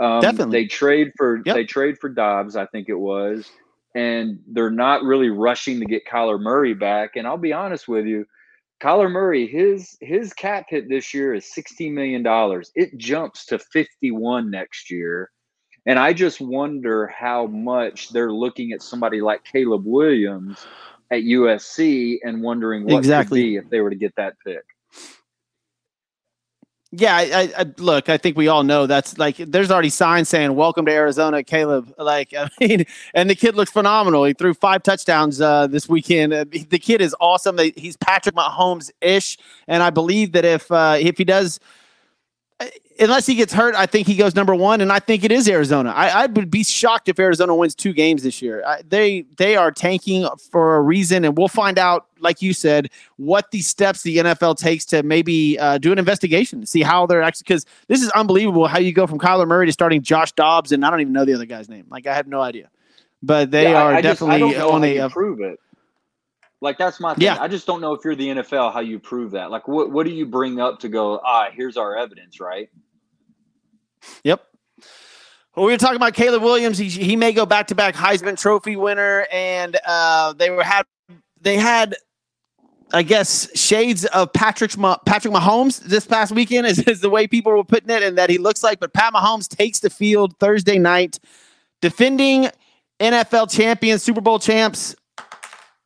Um, 0.00 0.20
Definitely. 0.20 0.62
They 0.62 0.66
trade 0.66 1.12
for 1.16 1.40
yep. 1.44 1.56
they 1.56 1.64
trade 1.64 1.98
for 1.98 2.08
Dobbs, 2.08 2.56
I 2.56 2.66
think 2.66 2.88
it 2.88 2.98
was, 2.98 3.50
and 3.94 4.38
they're 4.46 4.70
not 4.70 5.02
really 5.02 5.28
rushing 5.28 5.80
to 5.80 5.86
get 5.86 6.06
Kyler 6.06 6.40
Murray 6.40 6.74
back. 6.74 7.16
And 7.16 7.26
I'll 7.26 7.36
be 7.36 7.52
honest 7.52 7.88
with 7.88 8.06
you, 8.06 8.24
Kyler 8.80 9.10
Murray, 9.10 9.46
his 9.46 9.96
his 10.00 10.32
cap 10.32 10.66
hit 10.68 10.88
this 10.88 11.12
year 11.12 11.34
is 11.34 11.52
sixteen 11.52 11.94
million 11.94 12.22
dollars. 12.22 12.70
It 12.76 12.96
jumps 12.96 13.44
to 13.46 13.58
fifty 13.58 14.12
one 14.12 14.50
next 14.50 14.90
year, 14.90 15.30
and 15.84 15.98
I 15.98 16.12
just 16.12 16.40
wonder 16.40 17.08
how 17.08 17.46
much 17.46 18.10
they're 18.10 18.32
looking 18.32 18.72
at 18.72 18.82
somebody 18.82 19.20
like 19.20 19.42
Caleb 19.44 19.82
Williams 19.84 20.64
at 21.10 21.22
USC 21.22 22.18
and 22.22 22.42
wondering 22.42 22.84
what 22.84 22.94
exactly 22.98 23.56
if 23.56 23.68
they 23.68 23.80
were 23.80 23.90
to 23.90 23.96
get 23.96 24.14
that 24.16 24.34
pick. 24.46 24.62
Yeah, 26.98 27.14
I, 27.16 27.52
I, 27.56 27.64
look. 27.76 28.08
I 28.08 28.16
think 28.16 28.36
we 28.36 28.48
all 28.48 28.64
know 28.64 28.86
that's 28.88 29.18
like. 29.18 29.36
There's 29.36 29.70
already 29.70 29.88
signs 29.88 30.28
saying 30.28 30.56
"Welcome 30.56 30.84
to 30.86 30.92
Arizona, 30.92 31.44
Caleb." 31.44 31.94
Like, 31.96 32.34
I 32.36 32.48
mean, 32.58 32.86
and 33.14 33.30
the 33.30 33.36
kid 33.36 33.54
looks 33.54 33.70
phenomenal. 33.70 34.24
He 34.24 34.32
threw 34.32 34.52
five 34.52 34.82
touchdowns 34.82 35.40
uh, 35.40 35.68
this 35.68 35.88
weekend. 35.88 36.32
Uh, 36.32 36.44
the 36.50 36.78
kid 36.80 37.00
is 37.00 37.14
awesome. 37.20 37.56
He's 37.76 37.96
Patrick 37.96 38.34
Mahomes 38.34 38.90
ish, 39.00 39.38
and 39.68 39.80
I 39.80 39.90
believe 39.90 40.32
that 40.32 40.44
if 40.44 40.72
uh, 40.72 40.96
if 40.98 41.18
he 41.18 41.24
does 41.24 41.60
unless 42.98 43.26
he 43.26 43.34
gets 43.34 43.52
hurt, 43.52 43.74
I 43.74 43.86
think 43.86 44.06
he 44.06 44.16
goes 44.16 44.34
number 44.34 44.54
one, 44.54 44.80
and 44.80 44.92
I 44.92 44.98
think 44.98 45.24
it 45.24 45.32
is 45.32 45.48
Arizona. 45.48 45.90
I, 45.90 46.08
I 46.08 46.26
would 46.26 46.50
be 46.50 46.64
shocked 46.64 47.08
if 47.08 47.18
Arizona 47.18 47.54
wins 47.54 47.74
two 47.74 47.92
games 47.92 48.22
this 48.22 48.42
year. 48.42 48.62
I, 48.66 48.82
they 48.86 49.22
they 49.36 49.56
are 49.56 49.70
tanking 49.70 50.28
for 50.50 50.76
a 50.76 50.82
reason, 50.82 51.24
and 51.24 51.36
we'll 51.36 51.48
find 51.48 51.78
out, 51.78 52.06
like 52.20 52.42
you 52.42 52.52
said, 52.52 52.90
what 53.16 53.50
the 53.50 53.60
steps 53.60 54.02
the 54.02 54.18
NFL 54.18 54.56
takes 54.56 54.84
to 54.86 55.02
maybe 55.02 55.58
uh, 55.58 55.78
do 55.78 55.92
an 55.92 55.98
investigation 55.98 56.60
to 56.60 56.66
see 56.66 56.82
how 56.82 57.06
they're 57.06 57.22
actually. 57.22 57.44
Because 57.46 57.66
this 57.86 58.02
is 58.02 58.10
unbelievable 58.10 58.66
how 58.66 58.78
you 58.78 58.92
go 58.92 59.06
from 59.06 59.18
Kyler 59.18 59.46
Murray 59.46 59.66
to 59.66 59.72
starting 59.72 60.02
Josh 60.02 60.32
Dobbs, 60.32 60.72
and 60.72 60.84
I 60.84 60.90
don't 60.90 61.00
even 61.00 61.12
know 61.12 61.24
the 61.24 61.34
other 61.34 61.46
guy's 61.46 61.68
name. 61.68 61.86
Like 61.90 62.06
I 62.06 62.14
have 62.14 62.26
no 62.26 62.40
idea, 62.40 62.70
but 63.22 63.50
they 63.50 63.70
yeah, 63.70 63.82
are 63.82 63.92
I, 63.92 63.98
I 63.98 64.00
definitely 64.00 64.52
just, 64.52 64.64
on 64.64 64.84
a 64.84 65.08
prove 65.10 65.40
it. 65.40 65.60
Like 66.60 66.76
that's 66.76 66.98
my 66.98 67.14
thing. 67.14 67.24
Yeah. 67.24 67.38
I 67.40 67.46
just 67.46 67.66
don't 67.66 67.80
know 67.80 67.92
if 67.92 68.04
you're 68.04 68.16
the 68.16 68.28
NFL 68.28 68.72
how 68.72 68.80
you 68.80 68.98
prove 68.98 69.30
that. 69.32 69.50
Like 69.50 69.68
what 69.68 69.92
what 69.92 70.06
do 70.06 70.12
you 70.12 70.26
bring 70.26 70.60
up 70.60 70.80
to 70.80 70.88
go, 70.88 71.20
ah, 71.24 71.48
here's 71.52 71.76
our 71.76 71.96
evidence, 71.96 72.40
right? 72.40 72.68
Yep. 74.24 74.42
Well, 75.56 75.66
we 75.66 75.72
were 75.72 75.78
talking 75.78 75.96
about 75.96 76.14
Caleb 76.14 76.42
Williams. 76.42 76.78
He, 76.78 76.88
he 76.88 77.16
may 77.16 77.32
go 77.32 77.44
back 77.44 77.66
to 77.68 77.74
back 77.74 77.94
Heisman 77.94 78.40
Trophy 78.40 78.76
winner, 78.76 79.26
and 79.32 79.76
uh, 79.84 80.32
they 80.34 80.50
were 80.50 80.62
had 80.62 80.86
they 81.40 81.56
had 81.56 81.96
I 82.92 83.02
guess 83.02 83.48
shades 83.58 84.04
of 84.06 84.32
Patrick 84.32 84.70
Patrick 85.04 85.34
Mahomes 85.34 85.80
this 85.80 86.06
past 86.06 86.32
weekend 86.32 86.66
is, 86.66 86.78
is 86.80 87.00
the 87.00 87.10
way 87.10 87.26
people 87.26 87.52
were 87.52 87.64
putting 87.64 87.90
it, 87.90 88.02
and 88.02 88.16
that 88.16 88.30
he 88.30 88.38
looks 88.38 88.62
like. 88.62 88.80
But 88.80 88.92
Pat 88.92 89.12
Mahomes 89.12 89.48
takes 89.48 89.80
the 89.80 89.90
field 89.90 90.38
Thursday 90.38 90.78
night, 90.78 91.18
defending 91.82 92.48
NFL 93.00 93.50
champions, 93.50 94.02
Super 94.02 94.20
Bowl 94.20 94.38
champs. 94.38 94.96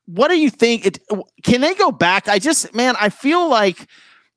What 0.07 0.29
do 0.29 0.39
you 0.39 0.51
think? 0.51 0.87
It, 0.87 0.99
can 1.43 1.61
they 1.61 1.75
go 1.75 1.91
back? 1.91 2.29
I 2.29 2.39
just, 2.39 2.75
man, 2.75 2.95
I 3.01 3.09
feel 3.09 3.49
like 3.49 3.87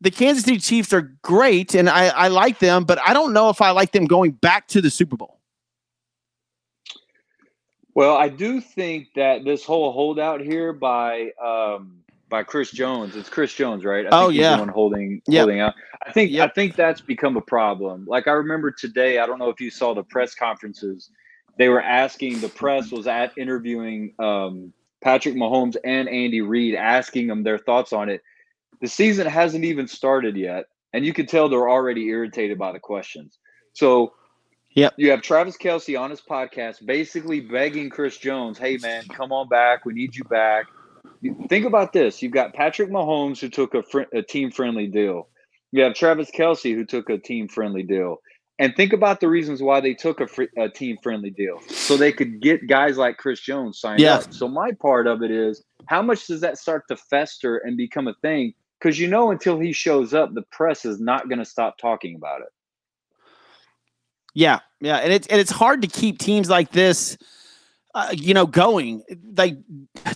the 0.05 0.11
Kansas 0.11 0.43
City 0.43 0.59
Chiefs 0.59 0.93
are 0.93 1.01
great, 1.23 1.73
and 1.73 1.89
I, 1.89 2.09
I 2.09 2.27
like 2.27 2.59
them, 2.59 2.83
but 2.83 2.99
I 3.03 3.11
don't 3.11 3.33
know 3.33 3.49
if 3.49 3.59
I 3.59 3.71
like 3.71 3.91
them 3.91 4.05
going 4.05 4.33
back 4.33 4.67
to 4.67 4.79
the 4.79 4.91
Super 4.91 5.17
Bowl. 5.17 5.39
Well, 7.95 8.15
I 8.15 8.29
do 8.29 8.61
think 8.61 9.07
that 9.15 9.43
this 9.45 9.65
whole 9.65 9.91
holdout 9.91 10.41
here 10.41 10.73
by 10.73 11.31
um, 11.43 12.01
by 12.29 12.43
Chris 12.43 12.69
Jones, 12.69 13.15
it's 13.15 13.29
Chris 13.29 13.51
Jones, 13.51 13.83
right? 13.83 14.05
I 14.05 14.09
oh 14.11 14.29
yeah, 14.29 14.57
the 14.57 14.59
one 14.59 14.69
holding 14.69 15.23
yep. 15.27 15.41
holding 15.41 15.59
out. 15.59 15.73
I 16.05 16.11
think 16.11 16.31
yep. 16.31 16.51
I 16.51 16.53
think 16.53 16.75
that's 16.75 17.01
become 17.01 17.35
a 17.35 17.41
problem. 17.41 18.05
Like 18.07 18.27
I 18.27 18.33
remember 18.33 18.69
today, 18.69 19.17
I 19.17 19.25
don't 19.25 19.39
know 19.39 19.49
if 19.49 19.59
you 19.59 19.71
saw 19.71 19.95
the 19.95 20.03
press 20.03 20.35
conferences. 20.35 21.09
They 21.57 21.67
were 21.67 21.81
asking 21.81 22.41
the 22.41 22.49
press 22.49 22.91
was 22.91 23.07
at 23.07 23.35
interviewing 23.39 24.13
um, 24.19 24.71
Patrick 25.01 25.33
Mahomes 25.33 25.77
and 25.83 26.07
Andy 26.07 26.41
Reid, 26.41 26.75
asking 26.75 27.25
them 27.25 27.41
their 27.41 27.57
thoughts 27.57 27.91
on 27.91 28.09
it. 28.09 28.21
The 28.81 28.87
season 28.87 29.27
hasn't 29.27 29.65
even 29.65 29.87
started 29.87 30.35
yet, 30.35 30.65
and 30.93 31.05
you 31.05 31.13
can 31.13 31.25
tell 31.25 31.49
they're 31.49 31.69
already 31.69 32.07
irritated 32.07 32.57
by 32.57 32.71
the 32.71 32.79
questions. 32.79 33.37
So 33.73 34.13
yeah, 34.75 34.89
You 34.97 35.09
have 35.11 35.21
Travis 35.21 35.55
Kelce 35.57 35.97
on 35.97 36.09
his 36.09 36.21
podcast 36.21 36.85
basically 36.85 37.39
begging 37.39 37.89
Chris 37.89 38.17
Jones, 38.17 38.57
hey, 38.57 38.77
man, 38.77 39.05
come 39.07 39.31
on 39.31 39.47
back. 39.47 39.85
We 39.85 39.93
need 39.93 40.15
you 40.15 40.25
back. 40.25 40.65
Think 41.47 41.65
about 41.65 41.93
this. 41.93 42.21
You've 42.21 42.33
got 42.33 42.53
Patrick 42.53 42.89
Mahomes, 42.89 43.39
who 43.39 43.47
took 43.47 43.73
a, 43.73 43.81
fr- 43.81 44.13
a 44.13 44.21
team 44.21 44.51
friendly 44.51 44.87
deal. 44.87 45.29
You 45.71 45.83
have 45.83 45.93
Travis 45.93 46.29
Kelce 46.29 46.75
who 46.75 46.83
took 46.83 47.09
a 47.09 47.17
team 47.17 47.47
friendly 47.47 47.83
deal. 47.83 48.17
And 48.59 48.75
think 48.75 48.91
about 48.91 49.21
the 49.21 49.29
reasons 49.29 49.61
why 49.61 49.79
they 49.79 49.93
took 49.93 50.19
a, 50.19 50.27
fr- 50.27 50.43
a 50.57 50.67
team 50.67 50.97
friendly 51.01 51.29
deal 51.29 51.59
so 51.69 51.95
they 51.95 52.11
could 52.11 52.41
get 52.41 52.67
guys 52.67 52.97
like 52.97 53.17
Chris 53.17 53.39
Jones 53.39 53.79
signed 53.79 54.01
yeah. 54.01 54.15
up. 54.15 54.33
So, 54.33 54.47
my 54.47 54.71
part 54.71 55.07
of 55.07 55.23
it 55.23 55.31
is 55.31 55.63
how 55.87 56.01
much 56.01 56.27
does 56.27 56.41
that 56.41 56.57
start 56.57 56.83
to 56.89 56.95
fester 56.95 57.57
and 57.57 57.75
become 57.75 58.07
a 58.07 58.13
thing? 58.21 58.53
Because 58.79 58.99
you 58.99 59.07
know, 59.07 59.31
until 59.31 59.59
he 59.59 59.71
shows 59.71 60.13
up, 60.13 60.33
the 60.33 60.41
press 60.43 60.85
is 60.85 60.99
not 60.99 61.29
going 61.29 61.39
to 61.39 61.45
stop 61.45 61.77
talking 61.77 62.15
about 62.15 62.41
it. 62.41 62.47
Yeah, 64.33 64.59
yeah, 64.81 64.97
and 64.97 65.13
it's 65.13 65.27
and 65.27 65.39
it's 65.39 65.51
hard 65.51 65.81
to 65.81 65.87
keep 65.87 66.19
teams 66.19 66.49
like 66.49 66.71
this, 66.71 67.17
uh, 67.93 68.09
you 68.13 68.33
know, 68.33 68.45
going 68.45 69.01
like 69.37 69.57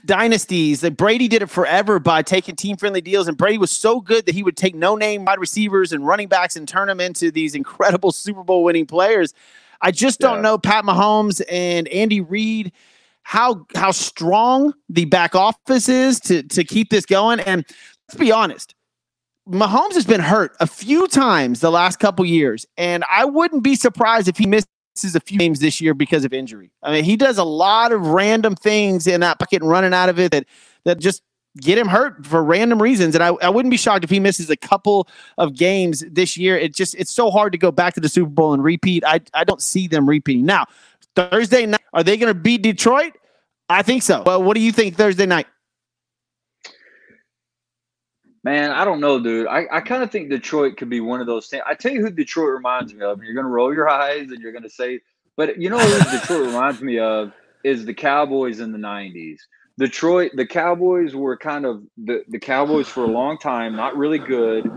dynasties. 0.03 0.81
That 0.81 0.97
Brady 0.97 1.29
did 1.29 1.41
it 1.41 1.49
forever 1.49 1.99
by 1.99 2.21
taking 2.21 2.57
team 2.57 2.75
friendly 2.75 2.99
deals, 2.99 3.29
and 3.29 3.37
Brady 3.37 3.57
was 3.57 3.71
so 3.71 4.01
good 4.01 4.25
that 4.25 4.35
he 4.35 4.43
would 4.43 4.57
take 4.57 4.75
no 4.75 4.97
name 4.97 5.23
wide 5.23 5.39
receivers 5.39 5.93
and 5.93 6.05
running 6.05 6.27
backs 6.27 6.57
and 6.57 6.67
turn 6.67 6.89
them 6.89 6.99
into 6.99 7.31
these 7.31 7.55
incredible 7.55 8.11
Super 8.13 8.43
Bowl 8.43 8.65
winning 8.65 8.85
players. 8.85 9.33
I 9.81 9.91
just 9.91 10.19
don't 10.19 10.37
yeah. 10.37 10.41
know 10.41 10.57
Pat 10.57 10.83
Mahomes 10.83 11.41
and 11.49 11.87
Andy 11.87 12.19
Reid 12.19 12.73
how 13.29 13.63
how 13.75 13.91
strong 13.91 14.73
the 14.89 15.05
back 15.05 15.35
office 15.35 15.87
is 15.87 16.19
to 16.19 16.41
to 16.41 16.63
keep 16.63 16.89
this 16.89 17.05
going. 17.05 17.39
And 17.39 17.63
let's 18.09 18.19
be 18.19 18.31
honest, 18.31 18.73
Mahomes 19.47 19.93
has 19.93 20.05
been 20.05 20.19
hurt 20.19 20.55
a 20.59 20.65
few 20.65 21.07
times 21.07 21.59
the 21.59 21.69
last 21.69 21.99
couple 21.99 22.25
years, 22.25 22.65
and 22.75 23.03
I 23.07 23.23
wouldn't 23.23 23.61
be 23.61 23.75
surprised 23.75 24.27
if 24.27 24.35
he 24.35 24.47
misses 24.47 24.65
a 25.13 25.19
few 25.19 25.37
games 25.37 25.59
this 25.59 25.79
year 25.79 25.93
because 25.93 26.25
of 26.25 26.33
injury. 26.33 26.71
I 26.81 26.91
mean, 26.91 27.03
he 27.03 27.15
does 27.15 27.37
a 27.37 27.43
lot 27.43 27.91
of 27.91 28.07
random 28.07 28.55
things 28.55 29.05
in 29.05 29.21
that 29.21 29.37
bucket 29.37 29.61
and 29.61 29.69
running 29.69 29.93
out 29.93 30.09
of 30.09 30.17
it 30.17 30.31
that 30.31 30.45
that 30.85 30.97
just 30.97 31.21
get 31.57 31.77
him 31.77 31.87
hurt 31.87 32.25
for 32.25 32.43
random 32.43 32.81
reasons. 32.81 33.13
And 33.13 33.23
I, 33.23 33.27
I 33.27 33.49
wouldn't 33.49 33.69
be 33.69 33.77
shocked 33.77 34.03
if 34.03 34.09
he 34.09 34.19
misses 34.19 34.49
a 34.49 34.57
couple 34.57 35.07
of 35.37 35.55
games 35.55 36.03
this 36.09 36.35
year. 36.35 36.57
It 36.57 36.73
just 36.73 36.95
it's 36.95 37.11
so 37.11 37.29
hard 37.29 37.51
to 37.51 37.59
go 37.59 37.71
back 37.71 37.93
to 37.93 37.99
the 37.99 38.09
Super 38.09 38.31
Bowl 38.31 38.53
and 38.53 38.63
repeat. 38.63 39.03
I 39.05 39.21
I 39.35 39.43
don't 39.43 39.61
see 39.61 39.87
them 39.87 40.09
repeating. 40.09 40.47
Now, 40.47 40.65
Thursday 41.15 41.67
night, 41.67 41.81
are 41.93 42.03
they 42.03 42.17
going 42.17 42.33
to 42.33 42.39
beat 42.39 42.63
Detroit? 42.63 43.13
I 43.69 43.83
think 43.83 44.01
so. 44.01 44.23
But 44.23 44.41
what 44.41 44.55
do 44.55 44.61
you 44.61 44.71
think 44.71 44.95
Thursday 44.95 45.27
night? 45.27 45.45
Man, 48.49 48.71
I 48.71 48.83
don't 48.83 48.99
know, 48.99 49.19
dude. 49.19 49.45
I, 49.45 49.67
I 49.71 49.79
kind 49.79 50.01
of 50.01 50.09
think 50.09 50.31
Detroit 50.31 50.75
could 50.75 50.89
be 50.89 51.01
one 51.01 51.21
of 51.21 51.27
those 51.27 51.45
things. 51.45 51.61
I 51.67 51.75
tell 51.75 51.91
you 51.91 52.01
who 52.01 52.09
Detroit 52.09 52.49
reminds 52.49 52.91
me 52.95 53.05
of. 53.05 53.21
You're 53.21 53.35
going 53.35 53.45
to 53.45 53.51
roll 53.51 53.71
your 53.71 53.87
eyes 53.87 54.31
and 54.31 54.41
you're 54.41 54.51
going 54.51 54.63
to 54.63 54.71
say, 54.71 55.01
but 55.37 55.61
you 55.61 55.69
know 55.69 55.77
who 55.77 56.17
Detroit 56.17 56.47
reminds 56.47 56.81
me 56.81 56.97
of 56.97 57.31
is 57.63 57.85
the 57.85 57.93
Cowboys 57.93 58.59
in 58.59 58.71
the 58.71 58.79
90s. 58.79 59.37
Detroit, 59.77 60.31
the 60.33 60.47
Cowboys 60.47 61.13
were 61.13 61.37
kind 61.37 61.63
of 61.63 61.83
the, 61.95 62.23
the 62.29 62.39
Cowboys 62.39 62.87
for 62.87 63.03
a 63.03 63.07
long 63.07 63.37
time, 63.37 63.75
not 63.75 63.95
really 63.95 64.17
good. 64.17 64.67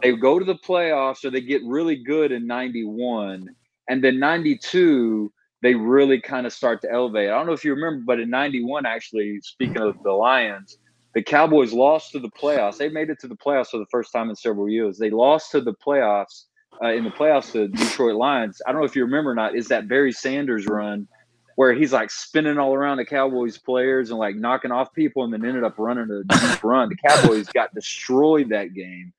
They 0.00 0.16
go 0.16 0.38
to 0.38 0.44
the 0.46 0.56
playoffs 0.66 1.22
or 1.22 1.28
they 1.28 1.42
get 1.42 1.60
really 1.66 1.96
good 1.96 2.32
in 2.32 2.46
91. 2.46 3.46
And 3.90 4.02
then 4.02 4.18
92, 4.18 5.30
they 5.60 5.74
really 5.74 6.18
kind 6.18 6.46
of 6.46 6.54
start 6.54 6.80
to 6.80 6.90
elevate. 6.90 7.28
I 7.28 7.34
don't 7.34 7.44
know 7.44 7.52
if 7.52 7.62
you 7.62 7.74
remember, 7.74 8.04
but 8.06 8.20
in 8.20 8.30
91, 8.30 8.86
actually, 8.86 9.38
speaking 9.42 9.82
of 9.82 10.02
the 10.02 10.12
Lions, 10.12 10.78
the 11.18 11.22
Cowboys 11.24 11.72
lost 11.72 12.12
to 12.12 12.20
the 12.20 12.30
playoffs. 12.30 12.76
They 12.76 12.88
made 12.88 13.10
it 13.10 13.18
to 13.22 13.26
the 13.26 13.34
playoffs 13.34 13.70
for 13.70 13.78
the 13.78 13.86
first 13.90 14.12
time 14.12 14.30
in 14.30 14.36
several 14.36 14.68
years. 14.68 14.98
They 14.98 15.10
lost 15.10 15.50
to 15.50 15.60
the 15.60 15.74
playoffs 15.84 16.44
uh, 16.80 16.92
in 16.92 17.02
the 17.02 17.10
playoffs 17.10 17.50
to 17.54 17.66
Detroit 17.66 18.14
Lions. 18.14 18.62
I 18.64 18.70
don't 18.70 18.80
know 18.80 18.86
if 18.86 18.94
you 18.94 19.02
remember 19.02 19.32
or 19.32 19.34
not. 19.34 19.56
Is 19.56 19.66
that 19.66 19.88
Barry 19.88 20.12
Sanders 20.12 20.68
run 20.68 21.08
where 21.56 21.74
he's 21.74 21.92
like 21.92 22.12
spinning 22.12 22.56
all 22.56 22.72
around 22.72 22.98
the 22.98 23.04
Cowboys 23.04 23.58
players 23.58 24.10
and 24.10 24.20
like 24.20 24.36
knocking 24.36 24.70
off 24.70 24.94
people, 24.94 25.24
and 25.24 25.32
then 25.32 25.44
ended 25.44 25.64
up 25.64 25.74
running 25.76 26.08
a 26.08 26.22
deep 26.22 26.62
run. 26.62 26.88
The 26.88 27.08
Cowboys 27.08 27.48
got 27.48 27.74
destroyed 27.74 28.50
that 28.50 28.72
game. 28.72 29.12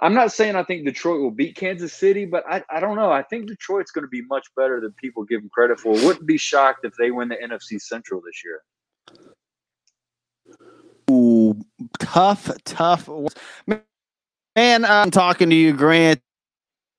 I'm 0.00 0.14
not 0.14 0.32
saying 0.32 0.56
I 0.56 0.64
think 0.64 0.84
Detroit 0.84 1.20
will 1.20 1.30
beat 1.30 1.54
Kansas 1.54 1.92
City, 1.92 2.24
but 2.24 2.42
I, 2.50 2.64
I 2.68 2.80
don't 2.80 2.96
know. 2.96 3.12
I 3.12 3.22
think 3.22 3.46
Detroit's 3.46 3.92
going 3.92 4.02
to 4.02 4.08
be 4.08 4.22
much 4.22 4.48
better 4.56 4.80
than 4.80 4.90
people 5.00 5.22
give 5.22 5.42
them 5.42 5.50
credit 5.54 5.78
for. 5.78 5.92
Wouldn't 5.92 6.26
be 6.26 6.38
shocked 6.38 6.84
if 6.84 6.94
they 6.98 7.12
win 7.12 7.28
the 7.28 7.36
NFC 7.36 7.80
Central 7.80 8.20
this 8.20 8.42
year. 8.44 8.62
Tough, 11.98 12.50
tough. 12.64 13.08
Man, 13.66 14.84
I'm 14.84 15.10
talking 15.10 15.50
to 15.50 15.56
you, 15.56 15.72
Grant. 15.72 16.20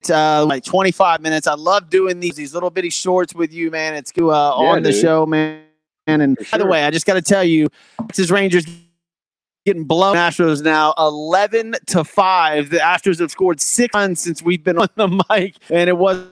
Uh, 0.10 0.46
like 0.46 0.63
25 0.63 1.22
minutes. 1.22 1.48
I 1.48 1.56
love 1.56 1.89
doing 1.89 2.20
these 2.20 2.36
these 2.36 2.54
little 2.54 2.70
bitty 2.70 2.91
shorts 2.91 3.34
with 3.34 3.52
you, 3.52 3.72
man. 3.72 3.96
It's 3.96 4.12
uh, 4.15 4.22
yeah, 4.22 4.30
on 4.30 4.84
the 4.84 4.91
show, 4.91 5.26
man. 5.26 5.63
And 6.06 6.38
sure. 6.39 6.46
by 6.52 6.58
the 6.63 6.70
way, 6.70 6.84
I 6.84 6.91
just 6.91 7.08
got 7.08 7.15
to 7.15 7.22
tell 7.22 7.44
you, 7.44 7.70
Texas 8.02 8.30
Rangers 8.30 8.65
getting 9.65 9.86
blown. 9.86 10.15
Astros 10.15 10.63
now 10.63 10.94
11 10.98 11.76
to 11.88 12.04
five. 12.04 12.70
The 12.70 12.78
Astros 12.78 13.20
have 13.20 13.32
scored 13.32 13.60
six 13.60 13.94
runs 13.96 14.22
since 14.22 14.41
we've 14.41 14.63
been 14.63 14.78
on 14.78 14.89
the 14.96 15.08
mic, 15.30 15.56
and 15.70 15.89
it 15.89 15.98
was 15.98 16.24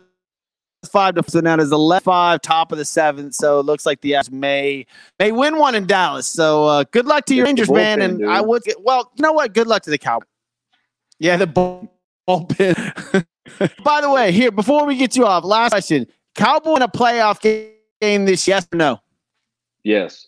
five 0.89 1.15
to 1.15 1.23
so 1.27 1.39
now 1.39 1.55
there's 1.55 1.71
11 1.71 2.03
5 2.03 2.41
top 2.41 2.71
of 2.71 2.77
the 2.77 2.85
seventh 2.85 3.33
so 3.33 3.59
it 3.59 3.63
looks 3.65 3.85
like 3.85 4.01
the 4.01 4.11
Astros 4.11 4.31
may 4.31 4.85
may 5.19 5.31
win 5.31 5.57
one 5.57 5.75
in 5.75 5.85
dallas 5.85 6.27
so 6.27 6.65
uh, 6.65 6.83
good 6.91 7.05
luck 7.05 7.25
to 7.25 7.35
your 7.35 7.45
rangers 7.45 7.69
man 7.69 8.01
and 8.01 8.19
dude. 8.19 8.27
i 8.27 8.41
would 8.41 8.63
get, 8.63 8.81
well 8.81 9.11
you 9.15 9.21
know 9.21 9.33
what 9.33 9.53
good 9.53 9.67
luck 9.67 9.83
to 9.83 9.89
the 9.89 9.97
cowboys 9.97 10.27
yeah 11.19 11.37
the 11.37 11.47
bullpen 11.47 13.25
by 13.83 14.01
the 14.01 14.09
way 14.09 14.31
here 14.31 14.51
before 14.51 14.85
we 14.85 14.95
get 14.95 15.15
you 15.15 15.25
off 15.25 15.43
last 15.43 15.71
question 15.71 16.05
cowboy 16.35 16.75
in 16.75 16.81
a 16.81 16.87
playoff 16.87 17.41
game 17.41 18.25
this 18.25 18.47
yes 18.47 18.67
or 18.73 18.77
no 18.77 18.99
yes 19.83 20.27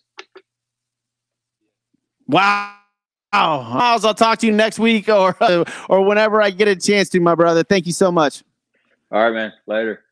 wow 2.26 2.72
Miles, 3.36 4.04
I'll 4.04 4.14
talk 4.14 4.38
to 4.38 4.46
you 4.46 4.52
next 4.52 4.78
week 4.78 5.08
or 5.08 5.36
or 5.88 6.04
whenever 6.04 6.40
I 6.40 6.50
get 6.50 6.68
a 6.68 6.76
chance 6.76 7.08
to, 7.10 7.20
my 7.20 7.34
brother. 7.34 7.62
Thank 7.62 7.86
you 7.86 7.92
so 7.92 8.10
much. 8.10 8.42
All 9.10 9.22
right, 9.22 9.32
man. 9.32 9.52
Later. 9.66 10.05